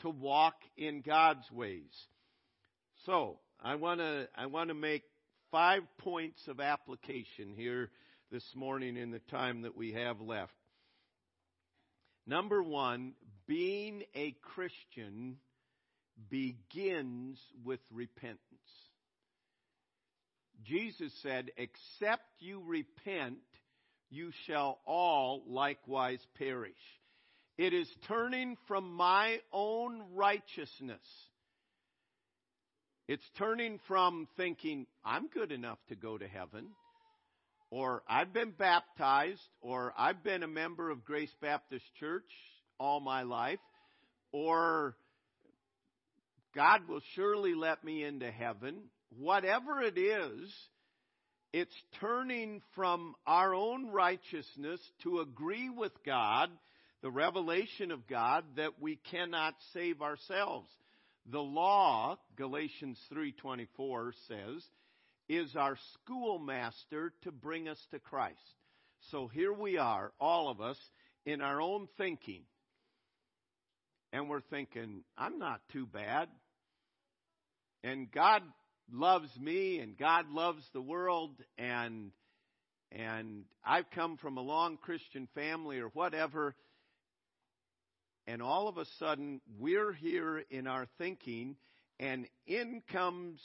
to 0.00 0.10
walk 0.10 0.54
in 0.76 1.00
God's 1.00 1.50
ways. 1.50 1.92
So, 3.06 3.38
I 3.62 3.76
want 3.76 4.00
to 4.00 4.28
I 4.36 4.46
want 4.46 4.68
to 4.68 4.74
make 4.74 5.02
five 5.50 5.82
points 5.98 6.40
of 6.48 6.60
application 6.60 7.54
here 7.54 7.90
this 8.30 8.44
morning 8.54 8.96
in 8.96 9.10
the 9.10 9.20
time 9.30 9.62
that 9.62 9.76
we 9.76 9.92
have 9.92 10.20
left. 10.20 10.52
Number 12.26 12.62
1, 12.62 13.12
being 13.46 14.02
a 14.14 14.34
Christian 14.54 15.36
begins 16.28 17.38
with 17.64 17.80
repentance. 17.90 18.38
Jesus 20.64 21.12
said, 21.22 21.50
"Except 21.56 22.24
you 22.38 22.62
repent, 22.64 23.38
you 24.10 24.30
shall 24.46 24.80
all 24.86 25.42
likewise 25.46 26.24
perish." 26.36 27.00
It 27.56 27.74
is 27.74 27.90
turning 28.08 28.56
from 28.66 28.94
my 28.94 29.40
own 29.52 30.14
righteousness 30.14 31.02
it's 33.10 33.28
turning 33.38 33.80
from 33.88 34.28
thinking, 34.36 34.86
I'm 35.04 35.26
good 35.26 35.50
enough 35.50 35.78
to 35.88 35.96
go 35.96 36.16
to 36.16 36.28
heaven, 36.28 36.68
or 37.68 38.04
I've 38.08 38.32
been 38.32 38.52
baptized, 38.52 39.42
or 39.60 39.92
I've 39.98 40.22
been 40.22 40.44
a 40.44 40.46
member 40.46 40.90
of 40.90 41.04
Grace 41.04 41.34
Baptist 41.42 41.84
Church 41.98 42.30
all 42.78 43.00
my 43.00 43.24
life, 43.24 43.58
or 44.30 44.94
God 46.54 46.86
will 46.88 47.00
surely 47.16 47.52
let 47.52 47.82
me 47.82 48.04
into 48.04 48.30
heaven. 48.30 48.76
Whatever 49.18 49.82
it 49.82 49.98
is, 49.98 50.52
it's 51.52 51.74
turning 52.00 52.62
from 52.74 53.14
our 53.26 53.54
own 53.54 53.90
righteousness 53.90 54.80
to 55.02 55.20
agree 55.20 55.68
with 55.68 55.92
God, 56.04 56.50
the 57.02 57.10
revelation 57.10 57.90
of 57.90 58.06
God, 58.06 58.44
that 58.56 58.80
we 58.80 58.96
cannot 59.10 59.54
save 59.72 60.00
ourselves. 60.00 60.68
The 61.26 61.40
law, 61.40 62.18
Galatians 62.36 62.98
3:24 63.12 64.12
says, 64.28 64.64
is 65.28 65.54
our 65.56 65.76
schoolmaster 65.94 67.12
to 67.22 67.32
bring 67.32 67.68
us 67.68 67.78
to 67.90 67.98
Christ. 67.98 68.38
So 69.10 69.28
here 69.28 69.52
we 69.52 69.78
are, 69.78 70.12
all 70.20 70.50
of 70.50 70.60
us, 70.60 70.78
in 71.24 71.40
our 71.40 71.60
own 71.60 71.88
thinking. 71.98 72.42
And 74.12 74.28
we're 74.28 74.40
thinking, 74.40 75.04
I'm 75.16 75.38
not 75.38 75.60
too 75.72 75.86
bad. 75.86 76.28
And 77.84 78.10
God 78.10 78.42
loves 78.92 79.30
me 79.38 79.78
and 79.78 79.96
God 79.96 80.30
loves 80.30 80.62
the 80.72 80.82
world 80.82 81.32
and 81.58 82.10
and 82.92 83.44
I've 83.64 83.88
come 83.94 84.16
from 84.16 84.36
a 84.36 84.40
long 84.40 84.76
Christian 84.76 85.28
family 85.34 85.78
or 85.78 85.88
whatever 85.88 86.54
and 88.30 88.42
all 88.42 88.68
of 88.68 88.78
a 88.78 88.84
sudden 89.00 89.40
we're 89.58 89.92
here 89.92 90.44
in 90.50 90.68
our 90.68 90.86
thinking, 90.98 91.56
and 91.98 92.26
in 92.46 92.80
comes 92.92 93.40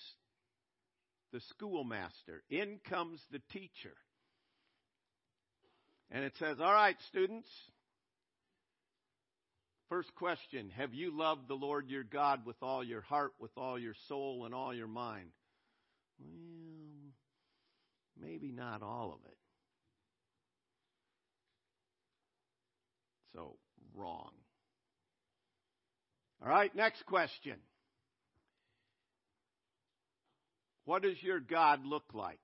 the 1.34 1.40
schoolmaster, 1.50 2.44
in 2.52 2.80
comes 2.88 3.20
the 3.32 3.42
teacher. 3.52 3.96
And 6.12 6.24
it 6.24 6.34
says, 6.38 6.58
All 6.60 6.72
right, 6.72 6.96
students. 7.10 7.50
First 9.90 10.14
question 10.16 10.72
Have 10.78 10.94
you 10.94 11.16
loved 11.16 11.48
the 11.48 11.56
Lord 11.56 11.90
your 11.90 12.04
God 12.04 12.46
with 12.46 12.58
all 12.62 12.84
your 12.84 13.02
heart, 13.02 13.34
with 13.40 13.52
all 13.58 13.78
your 13.78 13.94
soul, 14.08 14.46
and 14.46 14.54
all 14.54 14.74
your 14.74 14.88
mind? 14.88 15.30
Well, 16.20 17.14
maybe 18.20 18.52
not 18.52 18.82
all 18.82 19.14
of 19.14 19.30
it. 19.30 19.38
So, 23.34 23.58
wrong. 23.94 24.32
All 26.42 26.50
right, 26.50 26.74
next 26.76 27.06
question. 27.06 27.56
What 30.86 31.04
does 31.04 31.22
your 31.22 31.40
God 31.40 31.86
look 31.86 32.06
like? 32.14 32.40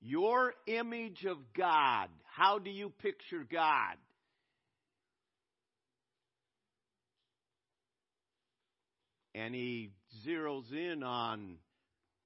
Your 0.00 0.54
image 0.66 1.24
of 1.26 1.36
God. 1.56 2.08
How 2.24 2.58
do 2.58 2.70
you 2.70 2.90
picture 3.02 3.46
God? 3.50 3.96
And 9.34 9.54
he 9.54 9.90
zeroes 10.26 10.70
in 10.72 11.02
on 11.02 11.56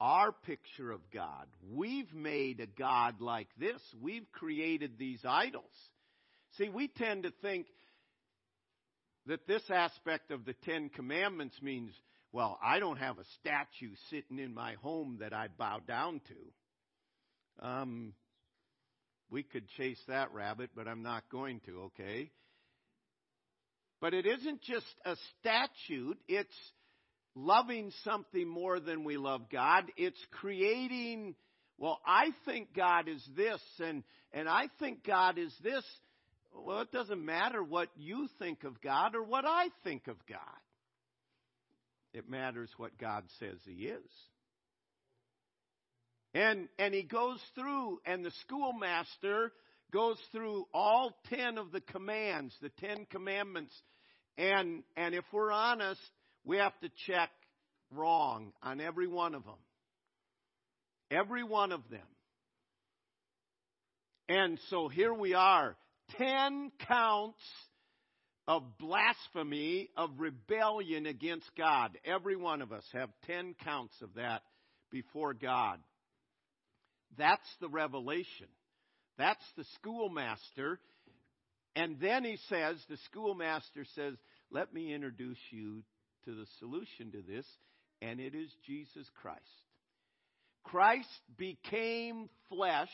our 0.01 0.33
picture 0.33 0.91
of 0.91 1.01
God. 1.13 1.47
We've 1.73 2.13
made 2.13 2.61
a 2.61 2.67
God 2.67 3.21
like 3.21 3.49
this. 3.59 3.81
We've 4.01 4.31
created 4.33 4.99
these 4.99 5.21
idols. 5.25 5.65
See, 6.59 6.69
we 6.69 6.89
tend 6.89 7.23
to 7.25 7.33
think 7.43 7.67
that 9.27 9.47
this 9.47 9.63
aspect 9.71 10.31
of 10.31 10.45
the 10.45 10.55
Ten 10.65 10.89
Commandments 10.89 11.57
means, 11.63 11.93
well, 12.33 12.59
I 12.63 12.79
don't 12.79 12.99
have 12.99 13.19
a 13.19 13.25
statue 13.41 13.95
sitting 14.11 14.39
in 14.39 14.55
my 14.55 14.75
home 14.83 15.19
that 15.21 15.33
I 15.33 15.49
bow 15.49 15.81
down 15.87 16.21
to. 16.29 17.67
Um, 17.67 18.13
we 19.31 19.43
could 19.43 19.69
chase 19.77 20.01
that 20.09 20.33
rabbit, 20.33 20.71
but 20.75 20.87
I'm 20.87 21.03
not 21.03 21.25
going 21.31 21.61
to, 21.67 21.91
okay? 21.99 22.31
But 24.01 24.15
it 24.15 24.27
isn't 24.27 24.63
just 24.63 24.87
a 25.05 25.17
statute, 25.41 26.19
it's 26.29 26.55
loving 27.37 27.93
something 28.03 28.49
more 28.49 28.81
than 28.81 29.05
we 29.05 29.19
love 29.19 29.43
God. 29.53 29.85
It's 29.97 30.19
creating, 30.33 31.37
well, 31.79 32.01
I 32.05 32.31
think 32.47 32.75
God 32.75 33.09
is 33.09 33.23
this, 33.37 33.61
and, 33.79 34.03
and 34.33 34.49
I 34.49 34.69
think 34.81 35.05
God 35.05 35.39
is 35.39 35.55
this, 35.63 35.85
well, 36.53 36.81
it 36.81 36.91
doesn't 36.91 37.25
matter 37.25 37.63
what 37.63 37.91
you 37.97 38.29
think 38.39 38.65
of 38.65 38.81
God 38.81 39.15
or 39.15 39.23
what 39.23 39.45
I 39.45 39.69
think 39.85 40.09
of 40.09 40.17
God. 40.27 40.39
It 42.15 42.29
matters 42.29 42.71
what 42.79 42.97
God 42.99 43.25
says 43.39 43.59
He 43.67 43.85
is. 43.85 44.11
And, 46.33 46.69
and 46.79 46.93
he 46.93 47.03
goes 47.03 47.41
through, 47.55 47.99
and 48.05 48.23
the 48.25 48.33
schoolmaster 48.43 49.53
goes 49.91 50.19
through 50.33 50.67
all 50.75 51.15
ten 51.31 51.57
of 51.57 51.73
the 51.73 51.81
commands, 51.81 52.55
the 52.61 52.71
ten 52.81 53.07
commandments. 53.11 53.75
And, 54.37 54.83
and 54.99 55.15
if 55.15 55.25
we're 55.33 55.53
honest, 55.53 56.01
we 56.47 56.59
have 56.59 56.79
to 56.81 56.89
check 57.07 57.31
wrong 57.91 58.53
on 58.63 58.81
every 58.81 59.09
one 59.09 59.35
of 59.35 59.45
them. 59.45 59.59
Every 61.11 61.43
one 61.43 61.73
of 61.73 61.83
them. 61.91 62.01
And 64.29 64.59
so 64.71 64.89
here 64.89 65.13
we 65.13 65.35
are. 65.35 65.77
Ten 66.17 66.71
counts 66.87 67.43
of 68.49 68.63
blasphemy, 68.79 69.91
of 69.97 70.11
rebellion 70.19 71.07
against 71.07 71.51
God. 71.59 71.99
Every 72.05 72.37
one 72.37 72.63
of 72.63 72.73
us 72.73 72.85
have 72.93 73.11
ten 73.27 73.55
counts 73.65 73.95
of 74.03 74.15
that 74.15 74.43
before 74.91 75.35
God. 75.35 75.81
That's 77.19 77.49
the 77.61 77.69
revelation. 77.69 78.47
That's 79.19 79.45
the 79.57 79.65
schoolmaster. 79.75 80.79
And 81.75 81.99
then 82.01 82.25
he 82.25 82.39
says, 82.49 82.77
the 82.89 82.99
schoolmaster 83.07 83.85
says, 83.95 84.15
let 84.51 84.73
me 84.73 84.95
introduce 84.95 85.39
you 85.51 85.83
to 86.27 86.35
the 86.35 86.47
solution 86.59 87.11
to 87.13 87.23
this, 87.23 87.47
and 88.03 88.21
it 88.21 88.35
is 88.35 88.51
Jesus 88.67 89.09
Christ. 89.23 89.41
Christ 90.65 91.09
became 91.39 92.29
flesh 92.49 92.91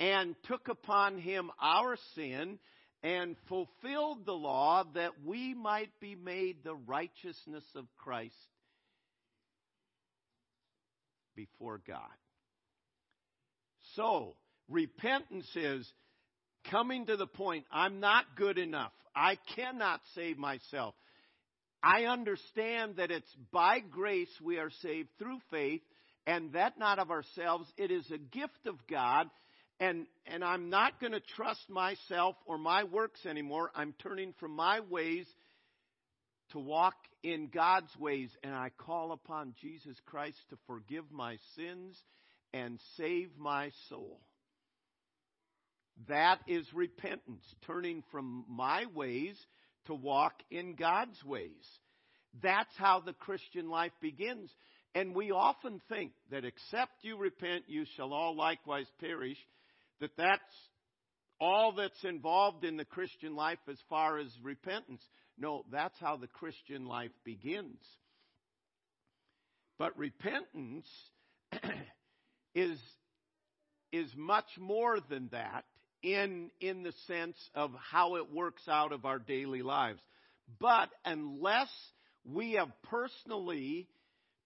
and 0.00 0.34
took 0.46 0.68
upon 0.68 1.18
him 1.18 1.50
our 1.60 1.96
sin 2.14 2.58
and 3.02 3.36
fulfilled 3.48 4.24
the 4.24 4.32
law 4.32 4.84
that 4.94 5.12
we 5.24 5.54
might 5.54 5.90
be 6.00 6.14
made 6.14 6.64
the 6.64 6.74
righteousness 6.74 7.64
of 7.76 7.84
Christ 7.98 8.34
before 11.36 11.80
God. 11.86 11.98
So, 13.96 14.36
repentance 14.68 15.48
is 15.54 15.90
coming 16.70 17.06
to 17.06 17.16
the 17.16 17.26
point 17.26 17.64
I'm 17.70 18.00
not 18.00 18.24
good 18.36 18.58
enough. 18.58 18.92
I 19.14 19.36
cannot 19.54 20.00
save 20.14 20.38
myself. 20.38 20.94
I 21.82 22.04
understand 22.04 22.96
that 22.96 23.10
it's 23.10 23.34
by 23.50 23.80
grace 23.80 24.30
we 24.42 24.58
are 24.58 24.70
saved 24.82 25.08
through 25.18 25.40
faith, 25.50 25.82
and 26.26 26.52
that 26.52 26.78
not 26.78 26.98
of 26.98 27.10
ourselves. 27.10 27.68
It 27.76 27.90
is 27.90 28.08
a 28.10 28.18
gift 28.18 28.66
of 28.66 28.76
God, 28.88 29.28
and, 29.80 30.06
and 30.26 30.44
I'm 30.44 30.70
not 30.70 31.00
going 31.00 31.12
to 31.12 31.20
trust 31.20 31.68
myself 31.68 32.36
or 32.46 32.56
my 32.56 32.84
works 32.84 33.26
anymore. 33.26 33.70
I'm 33.74 33.94
turning 34.00 34.32
from 34.38 34.52
my 34.52 34.80
ways 34.80 35.26
to 36.52 36.60
walk 36.60 36.94
in 37.24 37.48
God's 37.48 37.94
ways, 37.98 38.30
and 38.44 38.54
I 38.54 38.70
call 38.78 39.10
upon 39.10 39.54
Jesus 39.60 39.96
Christ 40.06 40.38
to 40.50 40.58
forgive 40.68 41.10
my 41.10 41.36
sins 41.56 41.98
and 42.54 42.78
save 42.96 43.30
my 43.36 43.70
soul. 43.88 44.20
That 46.08 46.38
is 46.46 46.66
repentance, 46.72 47.42
turning 47.66 48.02
from 48.12 48.44
my 48.48 48.86
ways 48.94 49.36
to 49.86 49.94
walk 49.94 50.34
in 50.50 50.74
God's 50.74 51.22
ways. 51.24 51.66
That's 52.42 52.74
how 52.76 53.00
the 53.00 53.12
Christian 53.12 53.68
life 53.68 53.92
begins. 54.00 54.50
And 54.94 55.14
we 55.14 55.30
often 55.30 55.80
think 55.88 56.12
that 56.30 56.44
except 56.44 56.92
you 57.02 57.16
repent, 57.16 57.64
you 57.66 57.84
shall 57.96 58.12
all 58.12 58.36
likewise 58.36 58.86
perish, 59.00 59.38
that 60.00 60.16
that's 60.16 60.40
all 61.40 61.72
that's 61.76 62.04
involved 62.04 62.64
in 62.64 62.76
the 62.76 62.84
Christian 62.84 63.34
life 63.34 63.58
as 63.68 63.78
far 63.88 64.18
as 64.18 64.28
repentance. 64.42 65.02
No, 65.38 65.64
that's 65.70 65.98
how 65.98 66.16
the 66.16 66.26
Christian 66.26 66.86
life 66.86 67.10
begins. 67.24 67.80
But 69.78 69.98
repentance 69.98 70.86
is, 72.54 72.78
is 73.92 74.08
much 74.16 74.46
more 74.58 74.98
than 75.08 75.28
that 75.32 75.64
in, 76.02 76.50
in 76.60 76.82
the 76.82 76.92
sense 77.06 77.36
of 77.54 77.70
how 77.90 78.16
it 78.16 78.32
works 78.32 78.62
out 78.68 78.92
of 78.92 79.04
our 79.04 79.18
daily 79.18 79.62
lives. 79.62 80.00
But 80.60 80.90
unless 81.04 81.70
we 82.24 82.52
have 82.52 82.70
personally 82.84 83.88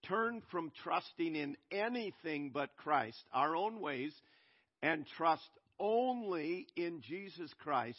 turned 0.07 0.43
from 0.51 0.71
trusting 0.83 1.35
in 1.35 1.57
anything 1.71 2.51
but 2.53 2.77
Christ, 2.77 3.19
our 3.33 3.57
own 3.57 3.81
ways, 3.81 4.13
and 4.83 5.07
trust 5.17 5.49
only 5.81 6.67
in 6.77 7.03
Jesus 7.03 7.51
Christ, 7.59 7.99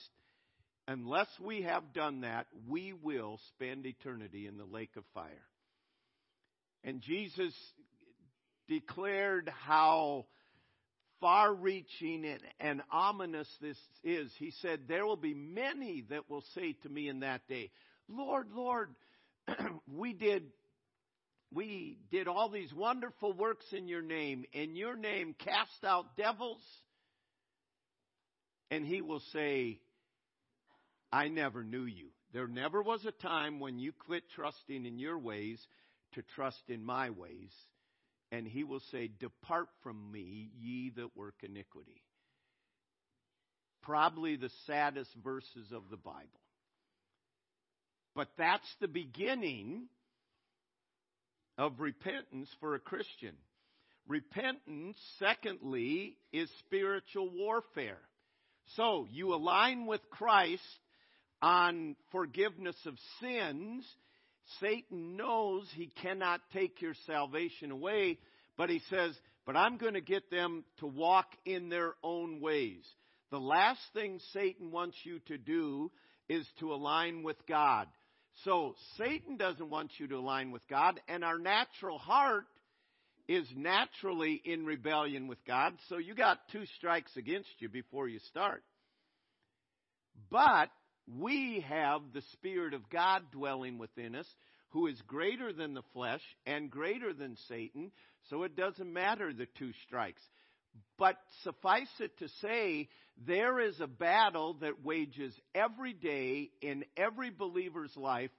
unless 0.88 1.28
we 1.44 1.64
have 1.64 1.94
done 1.94 2.22
that, 2.22 2.48
we 2.68 2.94
will 2.94 3.40
spend 3.56 3.86
eternity 3.86 4.48
in 4.48 4.58
the 4.58 4.66
lake 4.66 4.96
of 4.96 5.04
fire. 5.14 5.46
And 6.84 7.02
Jesus 7.02 7.54
declared 8.68 9.52
how 9.66 10.26
far 11.20 11.54
reaching 11.54 12.26
and, 12.26 12.42
and, 12.60 12.82
ominous 12.92 13.48
this 13.62 13.78
is. 14.04 14.32
He 14.38 14.52
said, 14.62 14.82
There 14.88 15.06
will 15.06 15.18
be 15.18 15.34
many 15.34 16.06
that 16.10 16.30
will 16.30 16.44
say 16.54 16.74
to 16.84 16.90
me 16.90 17.10
in 17.10 17.22
that 17.22 17.48
day, 17.48 17.72
Lord, 18.08 18.48
Lord, 18.54 18.90
we 19.92 20.14
did. 20.14 20.44
We 21.54 21.98
did 22.12 22.28
all 22.28 22.50
these 22.50 22.74
wonderful 22.74 23.32
works 23.32 23.66
in 23.72 23.88
your 23.88 24.02
name. 24.02 24.44
In 24.52 24.76
your 24.76 24.98
name, 24.98 25.34
cast 25.40 25.84
out 25.86 26.18
devils. 26.18 26.62
And 28.70 28.86
he 28.86 29.02
will 29.02 29.22
say, 29.32 29.80
I 31.10 31.30
never 31.30 31.64
knew 31.64 31.86
you. 31.86 32.10
There 32.34 32.50
never 32.50 32.82
was 32.82 33.06
a 33.06 33.12
time 33.12 33.62
when 33.62 33.80
you 33.80 33.94
quit 33.94 34.24
trusting 34.36 34.86
in 34.86 35.00
your 35.00 35.18
ways 35.18 35.66
to 36.16 36.22
trust 36.36 36.62
in 36.68 36.84
my 36.84 37.12
ways 37.12 37.52
and 38.32 38.48
he 38.48 38.64
will 38.64 38.82
say, 38.92 39.10
Depart 39.20 39.68
from 39.84 40.12
me, 40.12 40.52
ye 40.60 40.92
that 40.96 41.16
work 41.16 41.36
iniquity. 41.44 42.02
Probably 43.84 44.36
the 44.36 44.52
saddest 44.66 45.10
verses 45.24 45.72
of 45.72 45.84
the 45.90 45.98
Bible. 45.98 46.42
But 48.16 48.30
that's 48.38 48.68
the 48.82 48.88
beginning 48.88 49.88
of 51.58 51.80
repentance 51.80 52.50
for 52.60 52.76
a 52.76 52.80
Christian. 52.80 53.36
Repentance, 54.08 54.98
secondly, 55.20 56.18
is 56.34 56.50
spiritual 56.66 57.30
warfare. 57.30 58.00
So 58.76 59.08
you 59.12 59.34
align 59.34 59.86
with 59.86 60.02
Christ 60.10 60.62
on 61.42 61.96
forgiveness 62.12 62.76
of 62.86 62.96
sins 63.22 63.86
Satan 64.60 65.18
knows 65.18 65.68
he 65.76 65.88
cannot 66.02 66.42
take 66.54 66.82
your 66.82 66.94
salvation 67.06 67.72
away, 67.72 68.18
but 68.58 68.70
he 68.70 68.82
says, 68.90 69.16
But 69.46 69.56
I'm 69.56 69.78
going 69.78 69.94
to 69.94 70.02
get 70.02 70.30
them 70.30 70.64
to 70.80 70.88
walk 70.88 71.28
in 71.46 71.70
their 71.70 71.94
own 72.04 72.40
ways. 72.42 72.84
The 73.30 73.40
last 73.40 73.82
thing 73.94 74.20
Satan 74.34 74.72
wants 74.72 74.98
you 75.04 75.20
to 75.28 75.38
do 75.38 75.92
is 76.30 76.48
to 76.60 76.74
align 76.74 77.24
with 77.24 77.38
God. 77.48 77.88
So 78.46 78.76
Satan 78.98 79.38
doesn't 79.38 79.70
want 79.70 79.92
you 79.98 80.08
to 80.08 80.16
align 80.18 80.52
with 80.52 80.68
God, 80.70 81.00
and 81.08 81.24
our 81.24 81.40
natural 81.40 81.98
heart 81.98 82.46
is 83.28 83.48
naturally 83.56 84.42
in 84.46 84.66
rebellion 84.66 85.28
with 85.28 85.44
God. 85.46 85.74
So 85.90 85.98
you 85.98 86.16
got 86.16 86.40
two 86.52 86.66
strikes 86.78 87.12
against 87.18 87.50
you 87.60 87.68
before 87.68 88.08
you 88.08 88.20
start. 88.30 88.64
But 90.32 90.70
we 91.08 91.64
have 91.68 92.02
the 92.14 92.22
Spirit 92.34 92.74
of 92.74 92.90
God 92.90 93.24
dwelling 93.32 93.78
within 93.78 94.16
us, 94.16 94.28
who 94.70 94.88
is 94.88 95.02
greater 95.08 95.54
than 95.54 95.74
the 95.74 95.84
flesh 95.94 96.22
and 96.46 96.70
greater 96.70 97.14
than 97.14 97.38
Satan, 97.48 97.92
so 98.30 98.44
it 98.44 98.56
doesn't 98.56 98.92
matter 98.92 99.32
the 99.32 99.48
two 99.58 99.72
strikes. 99.86 100.22
But 100.98 101.16
suffice 101.44 101.90
it 102.00 102.18
to 102.20 102.28
say, 102.42 102.90
there 103.26 103.60
is 103.60 103.80
a 103.80 103.88
battle 103.88 104.56
that 104.62 104.84
wages 104.84 105.34
every 105.56 105.94
day 105.94 106.52
in 106.62 106.84
every 106.96 107.30
believer's 107.30 107.96
life 107.96 108.32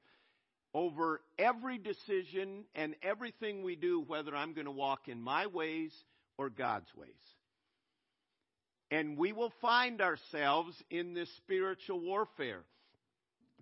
over 0.75 1.21
every 1.39 1.79
decision 1.79 2.65
and 2.75 2.95
everything 3.03 3.63
we 3.63 3.75
do, 3.75 4.05
whether 4.07 4.37
I'm 4.37 4.53
going 4.53 4.67
to 4.67 4.71
walk 4.71 5.09
in 5.09 5.21
my 5.21 5.47
ways 5.47 5.93
or 6.37 6.51
God's 6.51 6.95
ways. 6.95 7.09
And 8.91 9.19
we 9.19 9.33
will 9.33 9.53
find 9.61 10.01
ourselves 10.01 10.75
in 10.91 11.15
this 11.15 11.29
spiritual 11.37 12.01
warfare. 12.01 12.63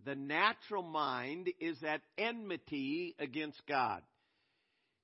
The 0.04 0.14
natural 0.14 0.84
mind 0.84 1.50
is 1.60 1.82
at 1.82 2.00
enmity 2.16 3.16
against 3.18 3.60
God. 3.66 4.02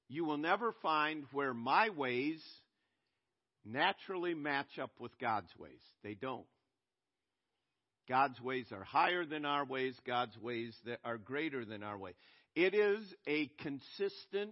You 0.09 0.25
will 0.25 0.37
never 0.37 0.73
find 0.83 1.25
where 1.33 1.55
my 1.55 1.91
ways 1.91 2.41
naturally 3.65 4.35
match 4.35 4.79
up 4.81 4.93
with 5.01 5.19
God's 5.19 5.51
ways. 5.59 5.81
They 6.05 6.15
don't. 6.15 6.47
God's 8.09 8.41
ways 8.41 8.67
are 8.73 8.85
higher 8.85 9.25
than 9.25 9.45
our 9.45 9.65
ways, 9.65 9.95
God's 10.07 10.37
ways 10.39 10.77
that 10.87 10.99
are 11.05 11.19
greater 11.19 11.65
than 11.65 11.83
our 11.83 11.97
way. 11.97 12.15
It 12.55 12.75
is 12.75 13.03
a 13.27 13.51
consistent, 13.61 14.51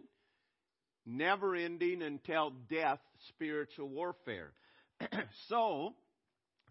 never 1.05 1.55
ending 1.55 2.03
until 2.03 2.53
death 2.71 3.01
spiritual 3.29 3.89
warfare. 3.89 4.53
so, 5.49 5.95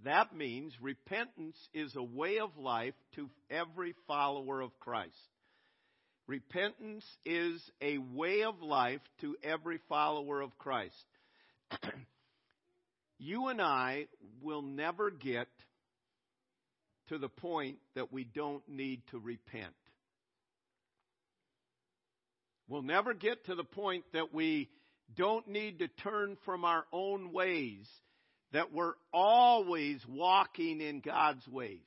that 0.04 0.36
means 0.36 0.74
repentance 0.82 1.58
is 1.74 1.96
a 1.96 2.04
way 2.04 2.40
of 2.40 2.58
life 2.58 2.94
to 3.16 3.30
every 3.50 3.94
follower 4.08 4.62
of 4.62 4.78
Christ. 4.80 5.16
Repentance 6.28 7.06
is 7.26 7.60
a 7.82 7.98
way 7.98 8.44
of 8.44 8.62
life 8.62 9.02
to 9.22 9.36
every 9.44 9.80
follower 9.90 10.42
of 10.42 10.58
Christ. 10.58 10.94
you 13.20 13.48
and 13.48 13.62
I 13.62 14.06
will 14.42 14.62
never 14.62 15.10
get 15.10 15.48
to 17.10 17.18
the 17.18 17.30
point 17.30 17.78
that 17.96 18.14
we 18.14 18.24
don't 18.24 18.62
need 18.70 19.02
to 19.12 19.20
repent. 19.20 19.74
We'll 22.68 22.84
never 22.84 23.16
get 23.16 23.46
to 23.46 23.56
the 23.56 23.64
point 23.64 24.06
that 24.14 24.32
we 24.32 24.70
don't 25.16 25.48
need 25.48 25.80
to 25.80 25.88
turn 25.88 26.38
from 26.46 26.64
our 26.64 26.86
own 26.94 27.34
ways, 27.34 27.88
that 28.54 28.74
we're 28.74 28.94
always 29.14 30.00
walking 30.08 30.82
in 30.82 31.02
God's 31.02 31.48
ways. 31.48 31.80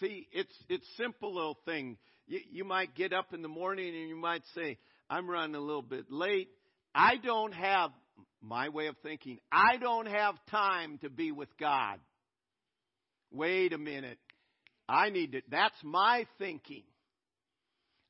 See, 0.00 0.26
it's 0.32 0.54
it's 0.68 0.86
simple 0.96 1.34
little 1.34 1.58
thing. 1.64 1.96
You, 2.26 2.40
you 2.50 2.64
might 2.64 2.94
get 2.94 3.12
up 3.12 3.32
in 3.32 3.42
the 3.42 3.48
morning 3.48 3.94
and 3.94 4.08
you 4.08 4.16
might 4.16 4.42
say, 4.54 4.78
"I'm 5.08 5.30
running 5.30 5.54
a 5.54 5.60
little 5.60 5.82
bit 5.82 6.10
late. 6.10 6.48
I 6.94 7.16
don't 7.16 7.52
have 7.52 7.90
my 8.40 8.68
way 8.68 8.88
of 8.88 8.96
thinking. 9.02 9.38
I 9.52 9.76
don't 9.76 10.06
have 10.06 10.34
time 10.50 10.98
to 11.02 11.10
be 11.10 11.30
with 11.30 11.48
God." 11.58 12.00
Wait 13.30 13.72
a 13.72 13.78
minute. 13.78 14.18
I 14.88 15.10
need 15.10 15.32
to. 15.32 15.42
That's 15.50 15.74
my 15.82 16.26
thinking. 16.38 16.84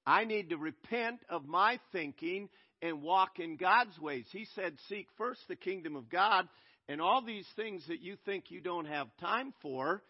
I 0.07 0.25
need 0.25 0.51
to 0.51 0.57
repent 0.57 1.21
of 1.31 1.47
my 1.47 1.81
thinking 1.93 2.49
and 2.83 3.03
walk 3.03 3.39
in 3.39 3.57
God's 3.57 3.99
ways. 3.99 4.27
He 4.31 4.47
said, 4.55 4.75
Seek 4.89 5.07
first 5.17 5.41
the 5.49 5.57
kingdom 5.57 5.97
of 5.97 6.09
God, 6.09 6.49
and 6.89 7.01
all 7.01 7.23
these 7.23 7.47
things 7.57 7.83
that 7.89 8.01
you 8.01 8.17
think 8.25 8.51
you 8.51 8.61
don't 8.61 8.87
have 8.87 9.09
time 9.21 9.55
for, 9.63 10.03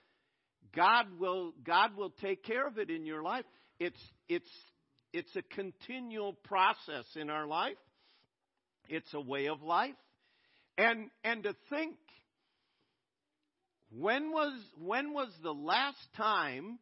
God 0.74 1.07
will, 1.18 1.53
God 1.64 1.96
will 1.96 2.11
take 2.20 2.44
care 2.44 2.66
of 2.66 2.79
it 2.79 2.90
in 2.90 3.07
your 3.07 3.22
life. 3.22 3.44
It's, 3.79 4.00
it's, 4.29 4.50
it's 5.12 5.35
a 5.37 5.42
continual 5.55 6.33
process 6.33 7.05
in 7.16 7.31
our 7.31 7.46
life. 7.46 7.77
It's 8.88 9.12
a 9.14 9.20
way 9.20 9.46
of 9.46 9.62
life. 9.62 9.94
And, 10.77 11.11
and 11.22 11.44
to 11.44 11.55
think, 11.70 11.94
when 13.96 14.31
was, 14.33 14.61
when 14.79 15.12
was 15.12 15.29
the 15.42 15.55
last 15.55 15.98
time 16.16 16.79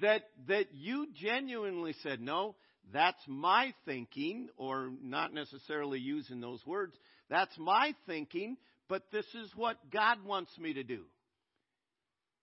that, 0.00 0.22
that 0.46 0.66
you 0.72 1.08
genuinely 1.20 1.94
said, 2.02 2.20
no, 2.20 2.54
that's 2.92 3.22
my 3.26 3.72
thinking, 3.84 4.48
or 4.56 4.90
not 5.02 5.32
necessarily 5.32 5.98
using 5.98 6.40
those 6.40 6.64
words, 6.66 6.94
that's 7.30 7.56
my 7.58 7.94
thinking, 8.06 8.56
but 8.88 9.04
this 9.12 9.26
is 9.34 9.50
what 9.54 9.78
God 9.90 10.24
wants 10.24 10.56
me 10.58 10.74
to 10.74 10.82
do. 10.82 11.04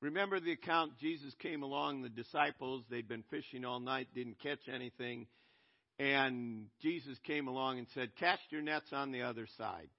Remember 0.02 0.40
the 0.40 0.54
account 0.54 0.98
Jesus 1.00 1.34
came 1.40 1.62
along, 1.62 2.02
the 2.02 2.10
disciples, 2.10 2.84
they'd 2.90 3.08
been 3.08 3.24
fishing 3.30 3.66
all 3.66 3.80
night, 3.80 4.08
didn't 4.16 4.40
catch 4.40 4.68
anything, 4.74 5.28
and 6.00 6.68
Jesus 6.82 7.18
came 7.26 7.48
along 7.48 7.80
and 7.80 7.88
said, 7.94 8.16
Cast 8.16 8.42
your 8.50 8.62
nets 8.62 8.94
on 8.94 9.12
the 9.12 9.24
other 9.24 9.48
side. 9.58 9.90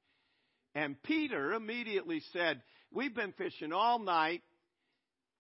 And 0.75 1.01
Peter 1.03 1.53
immediately 1.53 2.23
said, 2.33 2.63
We've 2.91 3.15
been 3.15 3.33
fishing 3.33 3.73
all 3.73 3.99
night. 3.99 4.43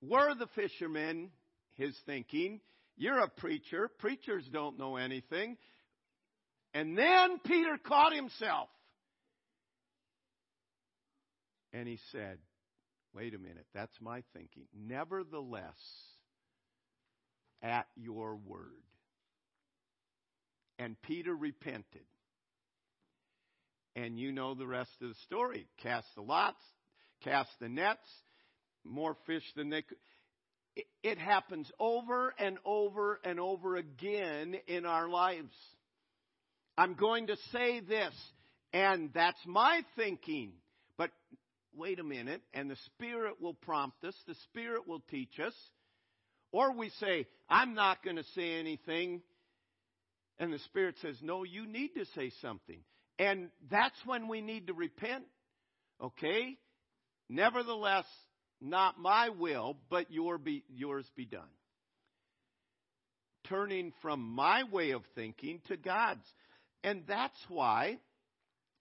We're 0.02 0.34
the 0.34 0.48
fishermen, 0.54 1.30
his 1.76 1.96
thinking. 2.04 2.60
You're 3.00 3.20
a 3.20 3.28
preacher. 3.28 3.88
Preachers 3.98 4.46
don't 4.52 4.78
know 4.78 4.96
anything. 4.96 5.56
And 6.74 6.98
then 6.98 7.38
Peter 7.46 7.78
caught 7.82 8.12
himself. 8.12 8.68
And 11.72 11.88
he 11.88 11.98
said, 12.12 12.36
Wait 13.14 13.34
a 13.34 13.38
minute, 13.38 13.64
that's 13.74 13.96
my 14.02 14.22
thinking. 14.34 14.64
Nevertheless, 14.78 15.64
at 17.62 17.86
your 17.96 18.36
word. 18.36 18.84
And 20.78 21.00
Peter 21.00 21.34
repented. 21.34 22.04
And 23.96 24.18
you 24.18 24.30
know 24.30 24.54
the 24.54 24.66
rest 24.66 24.90
of 25.00 25.08
the 25.08 25.14
story. 25.24 25.66
Cast 25.82 26.06
the 26.16 26.22
lots, 26.22 26.62
cast 27.24 27.48
the 27.60 27.68
nets, 27.70 28.06
more 28.84 29.16
fish 29.26 29.44
than 29.56 29.70
they 29.70 29.82
could. 29.82 29.98
It 31.02 31.18
happens 31.18 31.70
over 31.78 32.35
and 32.38 32.59
over 32.64 33.20
and 33.24 33.40
over 33.40 33.76
again 33.76 34.54
in 34.66 34.87
our 34.87 35.09
lives. 35.09 35.52
I'm 36.76 36.94
going 36.94 37.26
to 37.26 37.37
say 37.52 37.80
this, 37.80 38.14
and 38.72 39.11
that's 39.12 39.40
my 39.46 39.83
thinking. 39.96 40.52
But 40.96 41.11
wait 41.74 41.98
a 41.98 42.04
minute, 42.04 42.42
and 42.54 42.70
the 42.70 42.76
Spirit 42.87 43.40
will 43.40 43.54
prompt 43.54 44.04
us, 44.04 44.14
the 44.26 44.35
Spirit 44.44 44.87
will 44.87 45.02
teach 45.11 45.38
us. 45.44 45.54
Or 46.52 46.72
we 46.74 46.90
say, 47.00 47.26
I'm 47.48 47.74
not 47.74 48.02
going 48.02 48.16
to 48.16 48.24
say 48.35 48.59
anything. 48.59 49.22
And 50.38 50.52
the 50.52 50.59
Spirit 50.61 50.96
says, 51.02 51.16
No, 51.22 51.44
you 51.44 51.66
need 51.66 51.90
to 51.96 52.04
say 52.14 52.33
something. 52.40 52.80
And 53.18 53.50
that's 53.70 53.98
when 54.06 54.26
we 54.28 54.40
need 54.40 54.68
to 54.68 54.72
repent. 54.72 55.24
Okay? 56.02 56.56
Nevertheless, 57.28 58.06
not 58.61 58.99
my 58.99 59.31
will, 59.31 59.77
but 59.88 60.11
your 60.11 60.38
be, 60.38 60.64
yours 60.68 61.11
be 61.16 61.25
done. 61.25 61.42
Turning 63.49 63.92
from 64.03 64.20
my 64.20 64.64
way 64.70 64.90
of 64.90 65.03
thinking 65.14 65.61
to 65.68 65.77
God's. 65.77 66.27
And 66.85 67.03
that's 67.09 67.38
why 67.49 67.99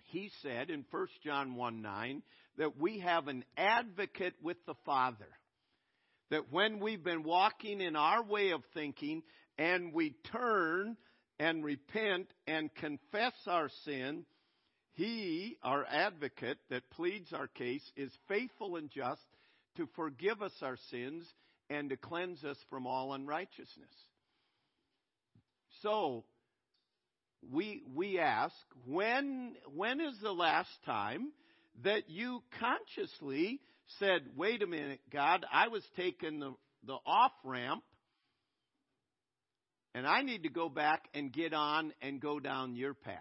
he 0.05 0.31
said 0.41 0.69
in 0.69 0.85
1 0.91 1.07
John 1.23 1.55
1 1.55 1.81
9 1.81 2.21
that 2.57 2.77
we 2.77 2.99
have 2.99 3.27
an 3.27 3.43
advocate 3.57 4.35
with 4.43 4.57
the 4.65 4.75
Father. 4.85 5.27
That 6.29 6.51
when 6.51 6.79
we've 6.79 7.03
been 7.03 7.23
walking 7.23 7.81
in 7.81 7.95
our 7.95 8.23
way 8.23 8.51
of 8.51 8.61
thinking 8.73 9.23
and 9.57 9.93
we 9.93 10.15
turn 10.31 10.97
and 11.39 11.63
repent 11.63 12.27
and 12.45 12.73
confess 12.75 13.33
our 13.47 13.69
sin, 13.85 14.25
he, 14.93 15.57
our 15.63 15.85
advocate 15.85 16.57
that 16.69 16.89
pleads 16.91 17.31
our 17.33 17.47
case, 17.47 17.83
is 17.95 18.11
faithful 18.27 18.75
and 18.75 18.91
just 18.91 19.21
to 19.77 19.87
forgive 19.95 20.41
us 20.41 20.53
our 20.61 20.77
sins 20.89 21.25
and 21.69 21.89
to 21.89 21.97
cleanse 21.97 22.43
us 22.43 22.57
from 22.69 22.87
all 22.87 23.13
unrighteousness. 23.13 23.89
So, 25.81 26.25
we, 27.51 27.83
we 27.95 28.19
ask, 28.19 28.53
when, 28.85 29.55
when 29.73 30.01
is 30.01 30.15
the 30.21 30.31
last 30.31 30.69
time 30.85 31.31
that 31.83 32.09
you 32.09 32.43
consciously 32.59 33.61
said, 33.99 34.21
wait 34.35 34.61
a 34.61 34.67
minute, 34.67 34.99
God, 35.11 35.45
I 35.51 35.69
was 35.69 35.83
taking 35.95 36.39
the, 36.39 36.53
the 36.85 36.97
off 37.05 37.31
ramp 37.43 37.83
and 39.95 40.05
I 40.05 40.21
need 40.21 40.43
to 40.43 40.49
go 40.49 40.69
back 40.69 41.05
and 41.13 41.31
get 41.31 41.53
on 41.53 41.93
and 42.01 42.21
go 42.21 42.39
down 42.39 42.75
your 42.75 42.93
path. 42.93 43.15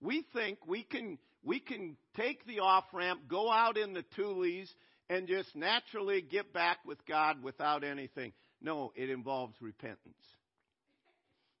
We 0.00 0.24
think 0.32 0.58
we 0.66 0.82
can 0.82 1.18
we 1.42 1.60
can 1.60 1.96
take 2.16 2.46
the 2.46 2.60
off 2.60 2.84
ramp, 2.92 3.22
go 3.28 3.50
out 3.50 3.76
in 3.76 3.92
the 3.94 4.04
tules, 4.16 4.68
and 5.08 5.26
just 5.26 5.54
naturally 5.54 6.20
get 6.20 6.52
back 6.52 6.78
with 6.84 6.98
God 7.06 7.42
without 7.42 7.84
anything. 7.84 8.32
No, 8.60 8.92
it 8.96 9.10
involves 9.10 9.54
repentance. 9.60 10.22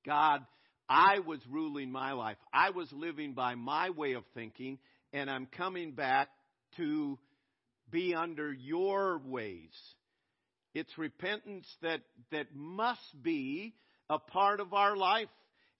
God, 0.04 0.44
I 0.88 1.20
was 1.20 1.40
ruling 1.48 1.90
my 1.90 2.12
life. 2.12 2.38
I 2.52 2.70
was 2.70 2.90
living 2.92 3.34
by 3.34 3.54
my 3.54 3.90
way 3.90 4.14
of 4.14 4.24
thinking, 4.34 4.78
and 5.12 5.30
I'm 5.30 5.46
coming 5.46 5.92
back 5.92 6.28
to 6.76 7.18
be 7.90 8.14
under 8.14 8.52
your 8.52 9.20
ways. 9.24 9.72
It's 10.74 10.96
repentance 10.98 11.66
that, 11.82 12.00
that 12.30 12.54
must 12.54 13.22
be 13.22 13.74
a 14.10 14.18
part 14.18 14.60
of 14.60 14.74
our 14.74 14.96
life. 14.96 15.28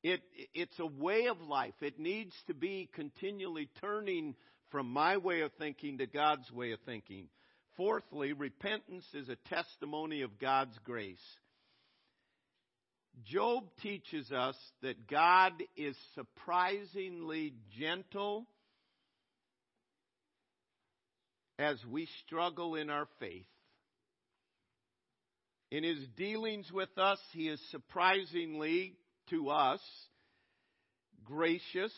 It, 0.08 0.22
it's 0.54 0.78
a 0.78 0.86
way 0.86 1.26
of 1.26 1.38
life. 1.42 1.74
It 1.82 1.98
needs 1.98 2.32
to 2.46 2.54
be 2.54 2.88
continually 2.94 3.68
turning 3.78 4.34
from 4.70 4.90
my 4.90 5.18
way 5.18 5.42
of 5.42 5.52
thinking 5.58 5.98
to 5.98 6.06
God's 6.06 6.50
way 6.50 6.72
of 6.72 6.80
thinking. 6.86 7.28
Fourthly, 7.76 8.32
repentance 8.32 9.04
is 9.12 9.28
a 9.28 9.36
testimony 9.54 10.22
of 10.22 10.38
God's 10.38 10.76
grace. 10.82 11.18
Job 13.26 13.64
teaches 13.82 14.32
us 14.32 14.56
that 14.80 15.08
God 15.08 15.52
is 15.76 15.94
surprisingly 16.14 17.52
gentle 17.78 18.46
as 21.58 21.76
we 21.84 22.08
struggle 22.24 22.76
in 22.76 22.88
our 22.88 23.08
faith. 23.20 23.44
In 25.70 25.84
his 25.84 25.98
dealings 26.16 26.72
with 26.72 26.96
us, 26.96 27.18
he 27.34 27.48
is 27.48 27.60
surprisingly 27.70 28.96
to 29.30 29.50
us 29.50 29.80
gracious 31.24 31.92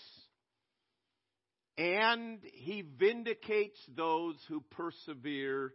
and 1.79 2.41
he 2.53 2.83
vindicates 2.83 3.79
those 3.97 4.37
who 4.49 4.61
persevere 4.71 5.73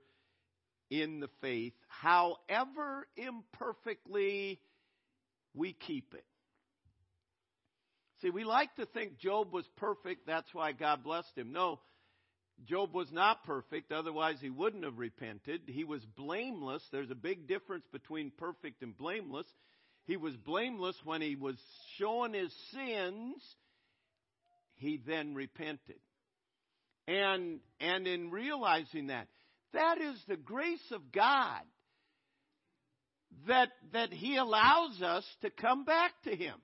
in 0.92 1.20
the 1.20 1.30
faith, 1.42 1.74
however 1.88 3.08
imperfectly 3.18 4.60
we 5.56 5.74
keep 5.74 6.14
it. 6.14 6.26
See, 8.22 8.30
we 8.30 8.44
like 8.44 8.76
to 8.76 8.86
think 8.86 9.18
Job 9.18 9.52
was 9.52 9.66
perfect, 9.78 10.28
that's 10.28 10.54
why 10.54 10.74
God 10.74 11.04
blessed 11.04 11.36
him. 11.36 11.52
No, 11.52 11.80
Job 12.66 12.94
was 12.94 13.12
not 13.12 13.44
perfect, 13.44 13.92
otherwise 13.92 14.38
he 14.40 14.50
wouldn't 14.50 14.84
have 14.84 14.98
repented. 14.98 15.62
He 15.66 15.84
was 15.84 16.06
blameless. 16.16 16.84
There's 16.92 17.12
a 17.12 17.16
big 17.16 17.48
difference 17.48 17.86
between 17.92 18.32
perfect 18.38 18.82
and 18.82 18.96
blameless. 18.98 19.48
He 20.06 20.18
was 20.18 20.36
blameless 20.36 20.96
when 21.04 21.22
he 21.22 21.36
was 21.36 21.58
showing 21.98 22.34
his 22.34 22.54
sins. 22.72 23.36
he 24.76 25.02
then 25.06 25.34
repented. 25.34 26.00
And, 27.08 27.60
and 27.80 28.08
in 28.08 28.32
realizing 28.32 29.08
that, 29.08 29.28
that 29.74 30.00
is 30.00 30.22
the 30.28 30.38
grace 30.38 30.92
of 30.92 31.12
God 31.12 31.62
that, 33.48 33.70
that 33.94 34.12
he 34.12 34.38
allows 34.38 35.02
us 35.02 35.26
to 35.42 35.50
come 35.50 35.86
back 35.86 36.12
to 36.24 36.36
him. 36.36 36.56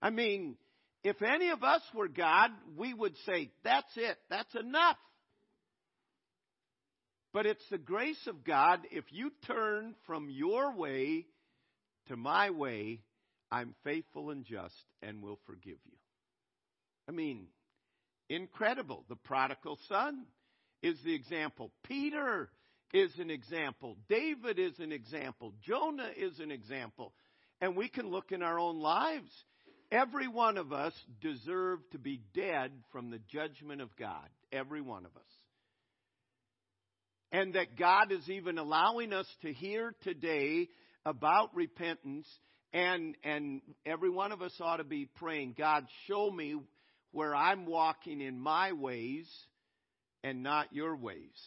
I 0.00 0.10
mean, 0.10 0.56
if 1.02 1.22
any 1.22 1.50
of 1.50 1.62
us 1.62 1.82
were 1.94 2.08
God, 2.08 2.50
we 2.76 2.92
would 2.94 3.14
say, 3.26 3.50
that's 3.64 3.96
it, 3.96 4.16
that's 4.30 4.54
enough. 4.54 4.96
But 7.32 7.46
it's 7.46 7.64
the 7.70 7.78
grace 7.78 8.26
of 8.26 8.44
God. 8.44 8.80
If 8.90 9.04
you 9.10 9.30
turn 9.46 9.94
from 10.06 10.28
your 10.30 10.74
way 10.74 11.26
to 12.08 12.16
my 12.16 12.50
way, 12.50 13.00
I'm 13.50 13.74
faithful 13.84 14.30
and 14.30 14.44
just 14.44 14.74
and 15.02 15.22
will 15.22 15.38
forgive 15.46 15.78
you. 15.84 15.96
I 17.08 17.12
mean, 17.12 17.46
incredible. 18.28 19.04
The 19.08 19.16
prodigal 19.16 19.78
son 19.88 20.26
is 20.82 20.96
the 21.04 21.14
example. 21.14 21.70
Peter 21.84 22.50
is 22.92 23.10
an 23.18 23.30
example. 23.30 23.96
David 24.08 24.58
is 24.58 24.78
an 24.78 24.92
example. 24.92 25.54
Jonah 25.62 26.10
is 26.16 26.38
an 26.40 26.50
example. 26.50 27.12
And 27.60 27.76
we 27.76 27.88
can 27.88 28.08
look 28.08 28.32
in 28.32 28.42
our 28.42 28.58
own 28.58 28.80
lives. 28.80 29.30
Every 29.90 30.28
one 30.28 30.58
of 30.58 30.72
us 30.72 30.92
deserve 31.20 31.80
to 31.92 31.98
be 31.98 32.20
dead 32.34 32.72
from 32.92 33.10
the 33.10 33.20
judgment 33.30 33.80
of 33.80 33.94
God. 33.96 34.28
Every 34.52 34.80
one 34.80 35.06
of 35.06 35.16
us. 35.16 35.22
And 37.32 37.54
that 37.54 37.76
God 37.76 38.12
is 38.12 38.28
even 38.28 38.58
allowing 38.58 39.12
us 39.12 39.26
to 39.42 39.52
hear 39.52 39.94
today 40.02 40.68
about 41.04 41.54
repentance 41.54 42.26
and 42.72 43.16
and 43.24 43.60
every 43.86 44.10
one 44.10 44.32
of 44.32 44.42
us 44.42 44.54
ought 44.60 44.76
to 44.76 44.84
be 44.84 45.06
praying, 45.06 45.54
God, 45.56 45.86
show 46.06 46.30
me 46.30 46.56
where 47.12 47.34
I'm 47.34 47.66
walking 47.66 48.20
in 48.20 48.38
my 48.38 48.72
ways 48.72 49.26
and 50.22 50.42
not 50.42 50.72
your 50.72 50.96
ways. 50.96 51.38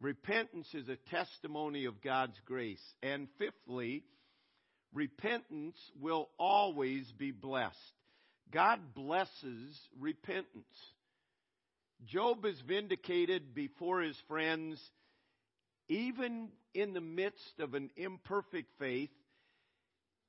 Repentance 0.00 0.68
is 0.74 0.88
a 0.88 0.96
testimony 1.10 1.86
of 1.86 2.02
God's 2.02 2.38
grace. 2.44 2.82
And 3.02 3.28
fifthly, 3.38 4.04
repentance 4.92 5.76
will 6.00 6.28
always 6.38 7.10
be 7.18 7.30
blessed. 7.30 7.76
God 8.52 8.94
blesses 8.94 9.78
repentance. 9.98 10.64
Job 12.06 12.44
is 12.44 12.60
vindicated 12.68 13.54
before 13.54 14.02
his 14.02 14.16
friends, 14.28 14.78
even 15.88 16.48
in 16.76 16.92
the 16.92 17.00
midst 17.00 17.60
of 17.60 17.74
an 17.74 17.90
imperfect 17.96 18.68
faith, 18.78 19.10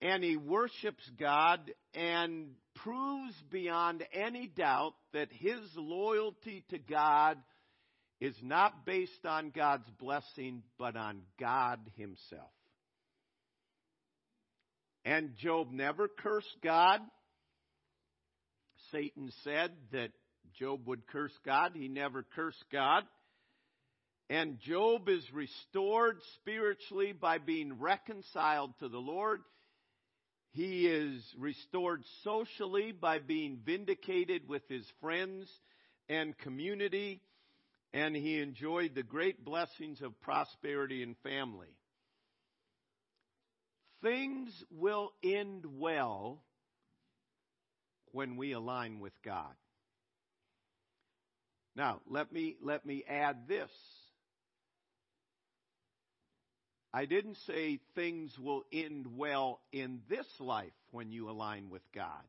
and 0.02 0.24
he 0.24 0.38
worships 0.38 1.04
God 1.20 1.60
and 1.94 2.52
proves 2.76 3.34
beyond 3.52 4.04
any 4.14 4.48
doubt 4.48 4.94
that 5.14 5.30
his 5.32 5.60
loyalty 5.76 6.64
to 6.70 6.78
God 6.78 7.38
is 8.22 8.36
not 8.42 8.86
based 8.86 9.26
on 9.26 9.52
God's 9.52 9.90
blessing, 10.00 10.64
but 10.80 10.96
on 10.96 11.22
God 11.40 11.80
himself. 11.98 12.52
And 15.04 15.36
Job 15.38 15.72
never 15.72 16.08
cursed 16.08 16.58
God. 16.64 17.02
Satan 18.92 19.32
said 19.44 19.72
that 19.92 20.10
Job 20.60 20.88
would 20.88 21.08
curse 21.08 21.38
God. 21.46 21.72
He 21.76 21.88
never 21.88 22.26
cursed 22.36 22.64
God. 22.72 23.04
And 24.30 24.60
Job 24.60 25.08
is 25.08 25.24
restored 25.32 26.20
spiritually 26.36 27.14
by 27.14 27.38
being 27.38 27.80
reconciled 27.80 28.74
to 28.80 28.90
the 28.90 28.98
Lord. 28.98 29.42
He 30.52 30.88
is 30.88 31.24
restored 31.38 32.04
socially 32.24 32.92
by 32.92 33.20
being 33.20 33.60
vindicated 33.66 34.50
with 34.50 34.68
his 34.68 34.86
friends 35.00 35.50
and 36.10 36.38
community. 36.40 37.22
And 37.94 38.16
he 38.16 38.42
enjoyed 38.42 38.96
the 38.96 39.04
great 39.04 39.46
blessings 39.46 40.02
of 40.02 40.20
prosperity 40.20 41.04
and 41.04 41.16
family. 41.24 41.74
Things 44.02 44.52
will 44.70 45.14
end 45.24 45.66
well 45.80 46.44
when 48.12 48.36
we 48.36 48.52
align 48.52 49.00
with 49.00 49.14
God. 49.24 49.54
Now, 51.76 52.02
let 52.10 52.32
me, 52.32 52.58
let 52.62 52.86
me 52.86 53.04
add 53.08 53.48
this. 53.48 53.70
I 56.94 57.06
didn't 57.06 57.38
say 57.46 57.80
things 57.96 58.38
will 58.40 58.64
end 58.72 59.06
well 59.18 59.60
in 59.72 60.02
this 60.10 60.28
life 60.40 60.72
when 60.92 61.12
you 61.12 61.30
align 61.30 61.70
with 61.70 61.84
God. 61.94 62.24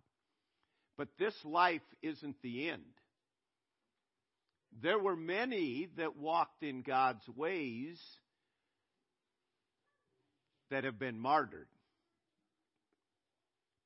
But 0.97 1.09
this 1.19 1.35
life 1.45 1.83
isn't 2.03 2.37
the 2.43 2.71
end. 2.71 2.83
There 4.83 4.99
were 4.99 5.17
many 5.17 5.89
that 5.97 6.17
walked 6.17 6.63
in 6.63 6.83
God's 6.83 7.27
ways 7.37 7.99
that 10.71 10.85
have 10.85 10.99
been 10.99 11.19
martyred. 11.19 11.69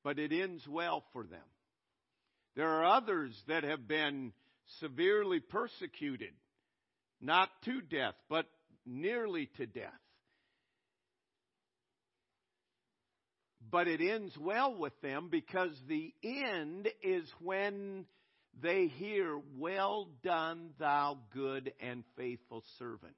But 0.03 0.19
it 0.19 0.33
ends 0.33 0.67
well 0.67 1.03
for 1.13 1.23
them. 1.23 1.39
There 2.55 2.69
are 2.69 2.97
others 2.97 3.33
that 3.47 3.63
have 3.63 3.87
been 3.87 4.33
severely 4.79 5.39
persecuted, 5.39 6.33
not 7.21 7.49
to 7.65 7.81
death, 7.81 8.15
but 8.29 8.45
nearly 8.85 9.49
to 9.57 9.65
death. 9.65 9.91
But 13.73 13.87
it 13.87 14.01
ends 14.01 14.37
well 14.37 14.75
with 14.77 14.93
them 15.01 15.29
because 15.31 15.71
the 15.87 16.13
end 16.23 16.87
is 17.01 17.27
when 17.41 18.05
they 18.61 18.85
hear, 18.85 19.41
Well 19.57 20.09
done, 20.23 20.69
thou 20.77 21.17
good 21.33 21.73
and 21.81 22.03
faithful 22.15 22.63
servant. 22.77 23.15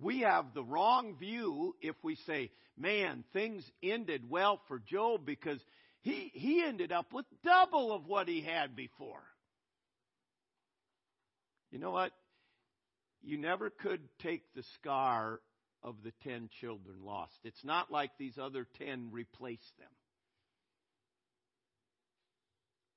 We 0.00 0.22
have 0.22 0.52
the 0.52 0.64
wrong 0.64 1.14
view 1.16 1.76
if 1.80 1.94
we 2.02 2.16
say, 2.26 2.50
Man, 2.76 3.22
things 3.32 3.62
ended 3.84 4.28
well 4.28 4.60
for 4.66 4.80
Job 4.80 5.24
because 5.24 5.60
he, 6.00 6.32
he 6.34 6.64
ended 6.64 6.90
up 6.90 7.12
with 7.12 7.26
double 7.44 7.92
of 7.92 8.04
what 8.04 8.26
he 8.26 8.40
had 8.40 8.74
before. 8.74 9.22
You 11.70 11.78
know 11.78 11.92
what? 11.92 12.10
You 13.22 13.38
never 13.38 13.70
could 13.70 14.00
take 14.24 14.42
the 14.56 14.64
scar 14.74 15.38
of 15.82 15.96
the 16.04 16.12
ten 16.24 16.48
children 16.60 16.96
lost. 17.04 17.38
It's 17.44 17.64
not 17.64 17.90
like 17.90 18.10
these 18.18 18.38
other 18.38 18.66
ten 18.78 19.10
replaced 19.12 19.78
them. 19.78 19.88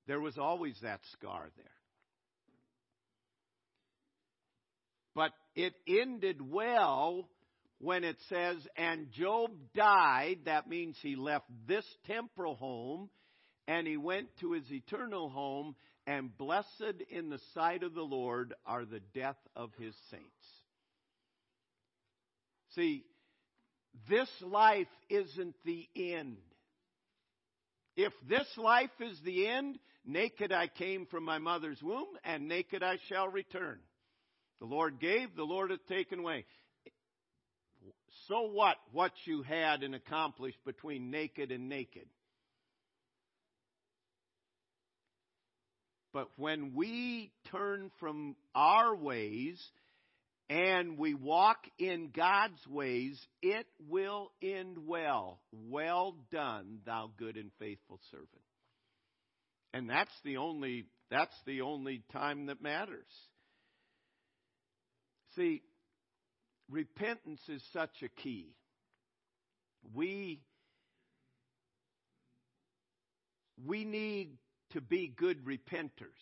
There 0.08 0.20
was 0.20 0.38
always 0.38 0.76
that 0.82 1.00
scar 1.14 1.50
there. 1.56 1.66
But 5.14 5.32
it 5.56 5.74
ended 5.88 6.42
well 6.42 7.30
when 7.80 8.04
it 8.04 8.18
says, 8.30 8.58
and 8.78 9.12
Job 9.12 9.52
died. 9.76 10.40
That 10.46 10.70
means 10.70 10.98
he 11.02 11.16
left 11.16 11.46
this 11.68 11.86
temporal 12.08 12.56
home 12.56 13.10
and 13.68 13.88
he 13.88 13.98
went 13.98 14.28
to 14.40 14.54
his 14.54 14.72
eternal 14.72 15.30
home 15.30 15.76
and 16.08 16.36
blessed 16.38 17.04
in 17.10 17.30
the 17.30 17.40
sight 17.54 17.84
of 17.84 17.94
the 17.94 18.02
Lord 18.02 18.54
are 18.66 18.86
the 18.86 19.02
death 19.14 19.38
of 19.56 19.72
his 19.78 19.94
saints. 20.10 20.41
See, 22.76 23.04
this 24.10 24.30
life 24.42 24.88
isn't 25.10 25.56
the 25.66 25.88
end. 25.96 26.38
If 27.96 28.14
this 28.30 28.48
life 28.58 28.90
is 29.00 29.20
the 29.26 29.48
end, 29.48 29.78
naked 30.06 30.52
I 30.52 30.68
came 30.68 31.06
from 31.06 31.26
my 31.26 31.40
mother's 31.40 31.82
womb, 31.82 32.08
and 32.24 32.48
naked 32.48 32.84
I 32.84 32.98
shall 33.10 33.28
return. 33.28 33.80
The 34.60 34.66
Lord 34.66 35.00
gave, 35.00 35.36
the 35.36 35.44
Lord 35.44 35.72
hath 35.72 35.86
taken 35.88 36.20
away. 36.20 36.46
So 38.28 38.44
what, 38.52 38.78
what 38.92 39.12
you 39.26 39.42
had 39.42 39.84
and 39.84 39.96
accomplished 39.96 40.64
between 40.66 41.12
naked 41.12 41.52
and 41.52 41.68
naked? 41.68 42.06
But 46.14 46.30
when 46.38 46.74
we 46.76 47.32
turn 47.52 47.90
from 48.00 48.36
our 48.54 48.96
ways 48.96 49.60
and 50.52 50.98
we 50.98 51.14
walk 51.14 51.60
in 51.80 52.10
God's 52.14 52.60
ways, 52.68 53.18
it 53.42 53.66
will 53.88 54.32
end 54.44 54.80
well. 54.86 55.40
Well 55.54 56.18
done, 56.30 56.80
thou 56.86 57.10
good 57.18 57.38
and 57.38 57.52
faithful 57.58 58.02
servant. 58.12 58.28
And 59.74 59.90
that's 59.90 60.12
the 60.26 60.36
only 60.36 60.88
that's 61.10 61.36
the 61.46 61.62
only 61.62 62.04
time 62.12 62.48
that 62.48 62.62
matters. 62.62 63.08
See, 65.38 65.62
repentance 66.70 67.40
is 67.48 67.64
such 67.72 68.04
a 68.04 68.10
key. 68.22 68.54
We 69.96 70.42
we 73.66 73.86
need 73.86 74.38
to 74.72 74.82
be 74.82 75.14
good 75.16 75.46
repenters. 75.46 76.20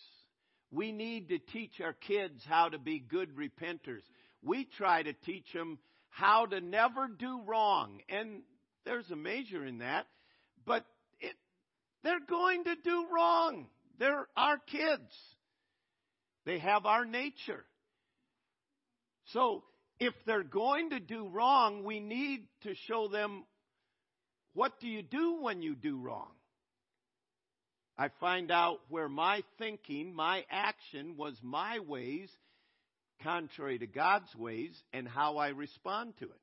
We 0.71 0.91
need 0.91 1.29
to 1.29 1.39
teach 1.39 1.81
our 1.81 1.93
kids 1.93 2.43
how 2.47 2.69
to 2.69 2.77
be 2.77 2.99
good 2.99 3.35
repenters. 3.35 4.03
We 4.41 4.65
try 4.77 5.03
to 5.03 5.13
teach 5.13 5.51
them 5.53 5.79
how 6.09 6.45
to 6.47 6.61
never 6.61 7.07
do 7.07 7.41
wrong. 7.45 7.99
And 8.09 8.41
there's 8.85 9.09
a 9.11 9.15
measure 9.15 9.65
in 9.65 9.79
that. 9.79 10.07
But 10.65 10.85
it, 11.19 11.35
They're 12.03 12.25
going 12.27 12.63
to 12.65 12.75
do 12.83 13.07
wrong. 13.13 13.67
They're 13.99 14.27
our 14.35 14.57
kids. 14.57 15.11
They 16.45 16.59
have 16.59 16.85
our 16.85 17.05
nature. 17.05 17.65
So, 19.33 19.63
if 19.99 20.13
they're 20.25 20.43
going 20.43 20.91
to 20.91 20.99
do 20.99 21.27
wrong, 21.27 21.83
we 21.83 21.99
need 21.99 22.47
to 22.63 22.73
show 22.87 23.09
them 23.09 23.43
what 24.53 24.79
do 24.79 24.87
you 24.87 25.03
do 25.03 25.39
when 25.41 25.61
you 25.61 25.75
do 25.75 25.99
wrong? 25.99 26.31
I 27.97 28.09
find 28.19 28.49
out 28.49 28.79
where 28.87 29.09
my 29.09 29.43
thinking, 29.57 30.15
my 30.15 30.45
action 30.49 31.15
was 31.17 31.37
my 31.43 31.79
ways, 31.79 32.29
contrary 33.23 33.79
to 33.79 33.87
God's 33.87 34.33
ways, 34.35 34.71
and 34.93 35.07
how 35.07 35.37
I 35.37 35.49
respond 35.49 36.13
to 36.19 36.25
it. 36.25 36.41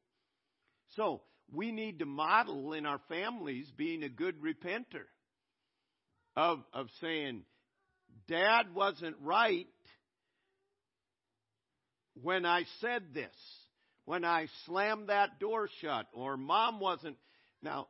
So, 0.96 1.22
we 1.52 1.72
need 1.72 2.00
to 2.00 2.06
model 2.06 2.72
in 2.72 2.86
our 2.86 3.00
families 3.08 3.70
being 3.76 4.02
a 4.02 4.08
good 4.08 4.36
repenter 4.42 5.04
of, 6.36 6.58
of 6.72 6.88
saying, 7.00 7.42
Dad 8.28 8.74
wasn't 8.74 9.16
right 9.22 9.66
when 12.22 12.44
I 12.44 12.64
said 12.80 13.02
this, 13.14 13.34
when 14.04 14.24
I 14.24 14.48
slammed 14.64 15.08
that 15.08 15.38
door 15.38 15.68
shut, 15.80 16.06
or 16.12 16.36
Mom 16.36 16.80
wasn't. 16.80 17.16
Now, 17.62 17.88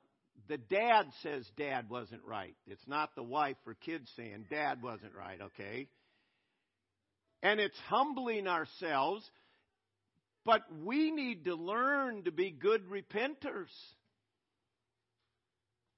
the 0.49 0.59
dad 0.59 1.07
says 1.23 1.49
dad 1.57 1.89
wasn't 1.89 2.23
right. 2.25 2.55
It's 2.67 2.87
not 2.87 3.15
the 3.15 3.23
wife 3.23 3.57
or 3.67 3.75
kids 3.75 4.11
saying 4.17 4.47
dad 4.51 4.83
wasn't 4.83 5.15
right, 5.15 5.41
okay? 5.41 5.89
And 7.43 7.61
it's 7.61 7.79
humbling 7.89 8.47
ourselves, 8.47 9.29
but 10.45 10.63
we 10.85 11.11
need 11.11 11.45
to 11.45 11.55
learn 11.55 12.25
to 12.25 12.33
be 12.33 12.51
good 12.51 12.89
repenters. 12.89 13.71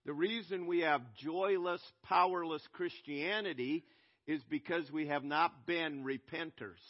The 0.05 0.15
reason 0.15 0.67
we 0.67 0.81
have 0.81 1.03
joyless, 1.23 1.83
powerless 2.05 2.67
Christianity 2.73 3.85
is 4.27 4.43
because 4.51 4.91
we 4.91 5.09
have 5.09 5.25
not 5.25 5.67
been 5.67 6.05
repenters, 6.05 6.81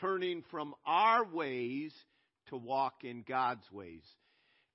turning 0.00 0.42
from 0.50 0.74
our 0.84 1.24
ways 1.24 1.92
to 2.48 2.56
walk 2.56 3.04
in 3.04 3.24
God's 3.26 3.68
ways. 3.72 4.02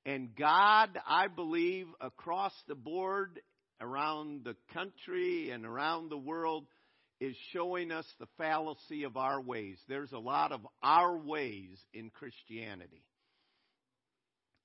And 0.06 0.36
God, 0.36 1.00
I 1.08 1.28
believe, 1.28 1.88
across 2.00 2.54
the 2.68 2.76
board, 2.76 3.40
around 3.80 4.44
the 4.44 4.56
country 4.74 5.52
and 5.52 5.66
around 5.66 6.10
the 6.10 6.18
world, 6.18 6.66
is 7.22 7.36
showing 7.54 7.92
us 7.92 8.06
the 8.20 8.26
fallacy 8.40 9.04
of 9.04 9.16
our 9.16 9.40
ways. 9.40 9.78
There's 9.88 10.12
a 10.12 10.18
lot 10.18 10.52
of 10.52 10.66
our 10.82 11.16
ways 11.16 11.78
in 11.94 12.10
Christianity. 12.10 13.04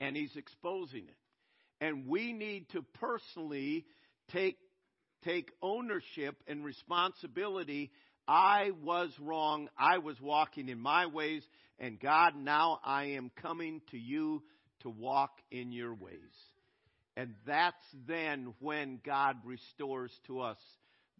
And 0.00 0.16
He's 0.16 0.34
exposing 0.34 1.04
it. 1.06 1.84
And 1.84 2.08
we 2.08 2.32
need 2.32 2.70
to 2.70 2.82
personally 2.94 3.84
take, 4.32 4.56
take 5.22 5.50
ownership 5.60 6.42
and 6.48 6.64
responsibility. 6.64 7.92
I 8.26 8.70
was 8.82 9.10
wrong. 9.20 9.68
I 9.78 9.98
was 9.98 10.18
walking 10.18 10.70
in 10.70 10.80
my 10.80 11.06
ways. 11.06 11.42
And 11.78 12.00
God, 12.00 12.32
now 12.36 12.80
I 12.82 13.16
am 13.16 13.30
coming 13.42 13.82
to 13.90 13.98
you 13.98 14.42
to 14.80 14.88
walk 14.88 15.32
in 15.50 15.72
your 15.72 15.92
ways. 15.94 16.16
And 17.18 17.34
that's 17.46 17.76
then 18.06 18.54
when 18.60 18.98
God 19.04 19.36
restores 19.44 20.12
to 20.26 20.40
us 20.40 20.58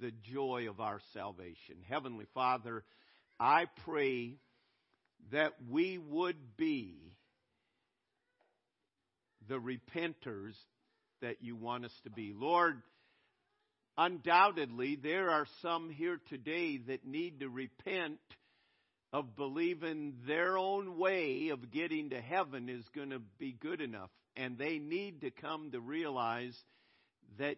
the 0.00 0.12
joy 0.32 0.68
of 0.68 0.80
our 0.80 1.00
salvation. 1.12 1.76
Heavenly 1.88 2.26
Father, 2.34 2.84
I 3.38 3.66
pray 3.84 4.36
that 5.32 5.52
we 5.70 5.98
would 5.98 6.56
be 6.56 7.12
the 9.48 9.58
repenters 9.58 10.54
that 11.22 11.42
you 11.42 11.56
want 11.56 11.84
us 11.84 12.00
to 12.04 12.10
be. 12.10 12.32
Lord, 12.34 12.82
undoubtedly, 13.96 14.96
there 14.96 15.30
are 15.30 15.46
some 15.62 15.90
here 15.90 16.20
today 16.28 16.78
that 16.88 17.06
need 17.06 17.40
to 17.40 17.48
repent 17.48 18.18
of 19.12 19.36
believing 19.36 20.14
their 20.26 20.58
own 20.58 20.98
way 20.98 21.48
of 21.48 21.70
getting 21.70 22.10
to 22.10 22.20
heaven 22.20 22.68
is 22.68 22.84
going 22.94 23.10
to 23.10 23.20
be 23.38 23.52
good 23.52 23.80
enough. 23.80 24.10
And 24.36 24.58
they 24.58 24.78
need 24.78 25.22
to 25.22 25.30
come 25.30 25.70
to 25.70 25.80
realize 25.80 26.54
that 27.38 27.56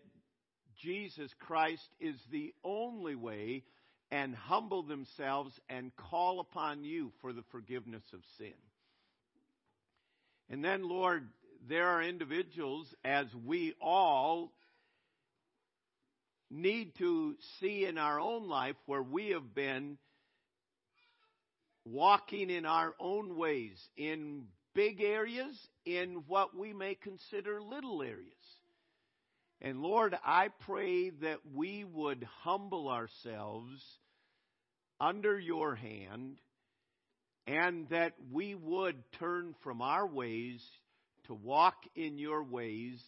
Jesus 0.79 1.31
Christ 1.41 1.89
is 2.01 2.17
the 2.31 2.55
only 2.65 3.15
way 3.15 3.65
and 4.11 4.35
humble 4.35 4.83
themselves 4.83 5.53
and 5.69 5.95
call 5.97 6.41
upon 6.41 6.85
you 6.85 7.13
for 7.21 7.33
the 7.33 7.45
forgiveness 7.51 8.05
of 8.13 8.21
sin. 8.39 8.55
And 10.51 10.65
then, 10.65 10.89
Lord, 10.89 11.29
there 11.69 11.89
are 11.89 12.03
individuals, 12.03 12.87
as 13.05 13.27
we 13.45 13.75
all 13.81 14.53
need 16.51 16.95
to 16.97 17.37
see 17.61 17.85
in 17.85 17.99
our 17.99 18.19
own 18.19 18.49
life 18.49 18.77
where 18.87 19.03
we 19.03 19.31
have 19.31 19.55
been 19.55 19.99
walking 21.85 22.49
in 22.49 22.65
our 22.65 22.95
own 22.99 23.37
ways 23.37 23.77
in 23.97 24.45
big 24.75 25.03
areas, 25.03 25.55
in 25.85 26.23
what 26.27 26.57
we 26.57 26.73
may 26.73 26.95
consider 26.95 27.61
little 27.61 28.03
areas. 28.03 28.33
And 29.61 29.83
Lord, 29.83 30.17
I 30.25 30.49
pray 30.67 31.11
that 31.11 31.39
we 31.53 31.85
would 31.85 32.27
humble 32.43 32.89
ourselves 32.89 33.83
under 35.01 35.39
your 35.39 35.75
hand 35.75 36.39
and 37.47 37.89
that 37.89 38.13
we 38.31 38.55
would 38.55 38.97
turn 39.19 39.55
from 39.65 39.83
our 39.83 40.07
ways 40.07 40.61
to 41.27 41.35
walk 41.35 41.77
in 41.97 42.19
your 42.19 42.45
ways 42.45 43.03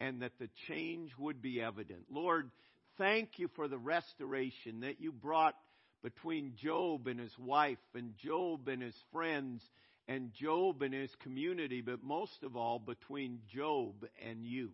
and 0.00 0.22
that 0.22 0.32
the 0.38 0.48
change 0.68 1.10
would 1.18 1.40
be 1.40 1.60
evident. 1.60 2.06
Lord, 2.10 2.50
thank 2.98 3.38
you 3.38 3.48
for 3.54 3.68
the 3.68 3.78
restoration 3.78 4.80
that 4.80 5.00
you 5.00 5.12
brought 5.12 5.54
between 6.02 6.54
Job 6.62 7.06
and 7.06 7.18
his 7.18 7.36
wife, 7.38 7.78
and 7.94 8.12
Job 8.18 8.68
and 8.68 8.82
his 8.82 8.96
friends, 9.10 9.62
and 10.06 10.32
Job 10.34 10.82
and 10.82 10.92
his 10.92 11.10
community, 11.22 11.80
but 11.80 12.02
most 12.02 12.42
of 12.42 12.56
all 12.56 12.78
between 12.78 13.40
Job 13.54 14.04
and 14.22 14.44
you. 14.44 14.70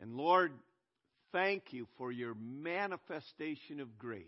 And 0.00 0.14
Lord, 0.14 0.52
thank 1.32 1.72
you 1.72 1.86
for 1.98 2.12
your 2.12 2.34
manifestation 2.34 3.80
of 3.80 3.98
grace 3.98 4.24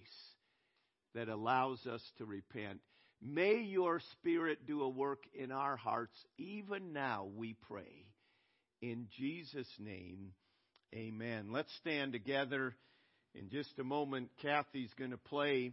that 1.15 1.29
allows 1.29 1.87
us 1.87 2.03
to 2.19 2.25
repent. 2.25 2.81
May 3.21 3.63
your 3.63 4.01
Spirit 4.13 4.67
do 4.67 4.83
a 4.83 4.89
work 4.89 5.25
in 5.35 5.51
our 5.51 5.77
hearts, 5.77 6.17
even 6.37 6.93
now, 6.93 7.29
we 7.37 7.55
pray. 7.69 8.07
In 8.81 9.09
Jesus' 9.19 9.73
name, 9.81 10.33
amen. 10.95 11.49
Let's 11.51 11.75
stand 11.81 12.13
together. 12.13 12.75
In 13.35 13.51
just 13.51 13.79
a 13.79 13.85
moment, 13.85 14.31
Kathy's 14.41 14.93
going 14.99 15.11
to 15.11 15.19
play 15.19 15.73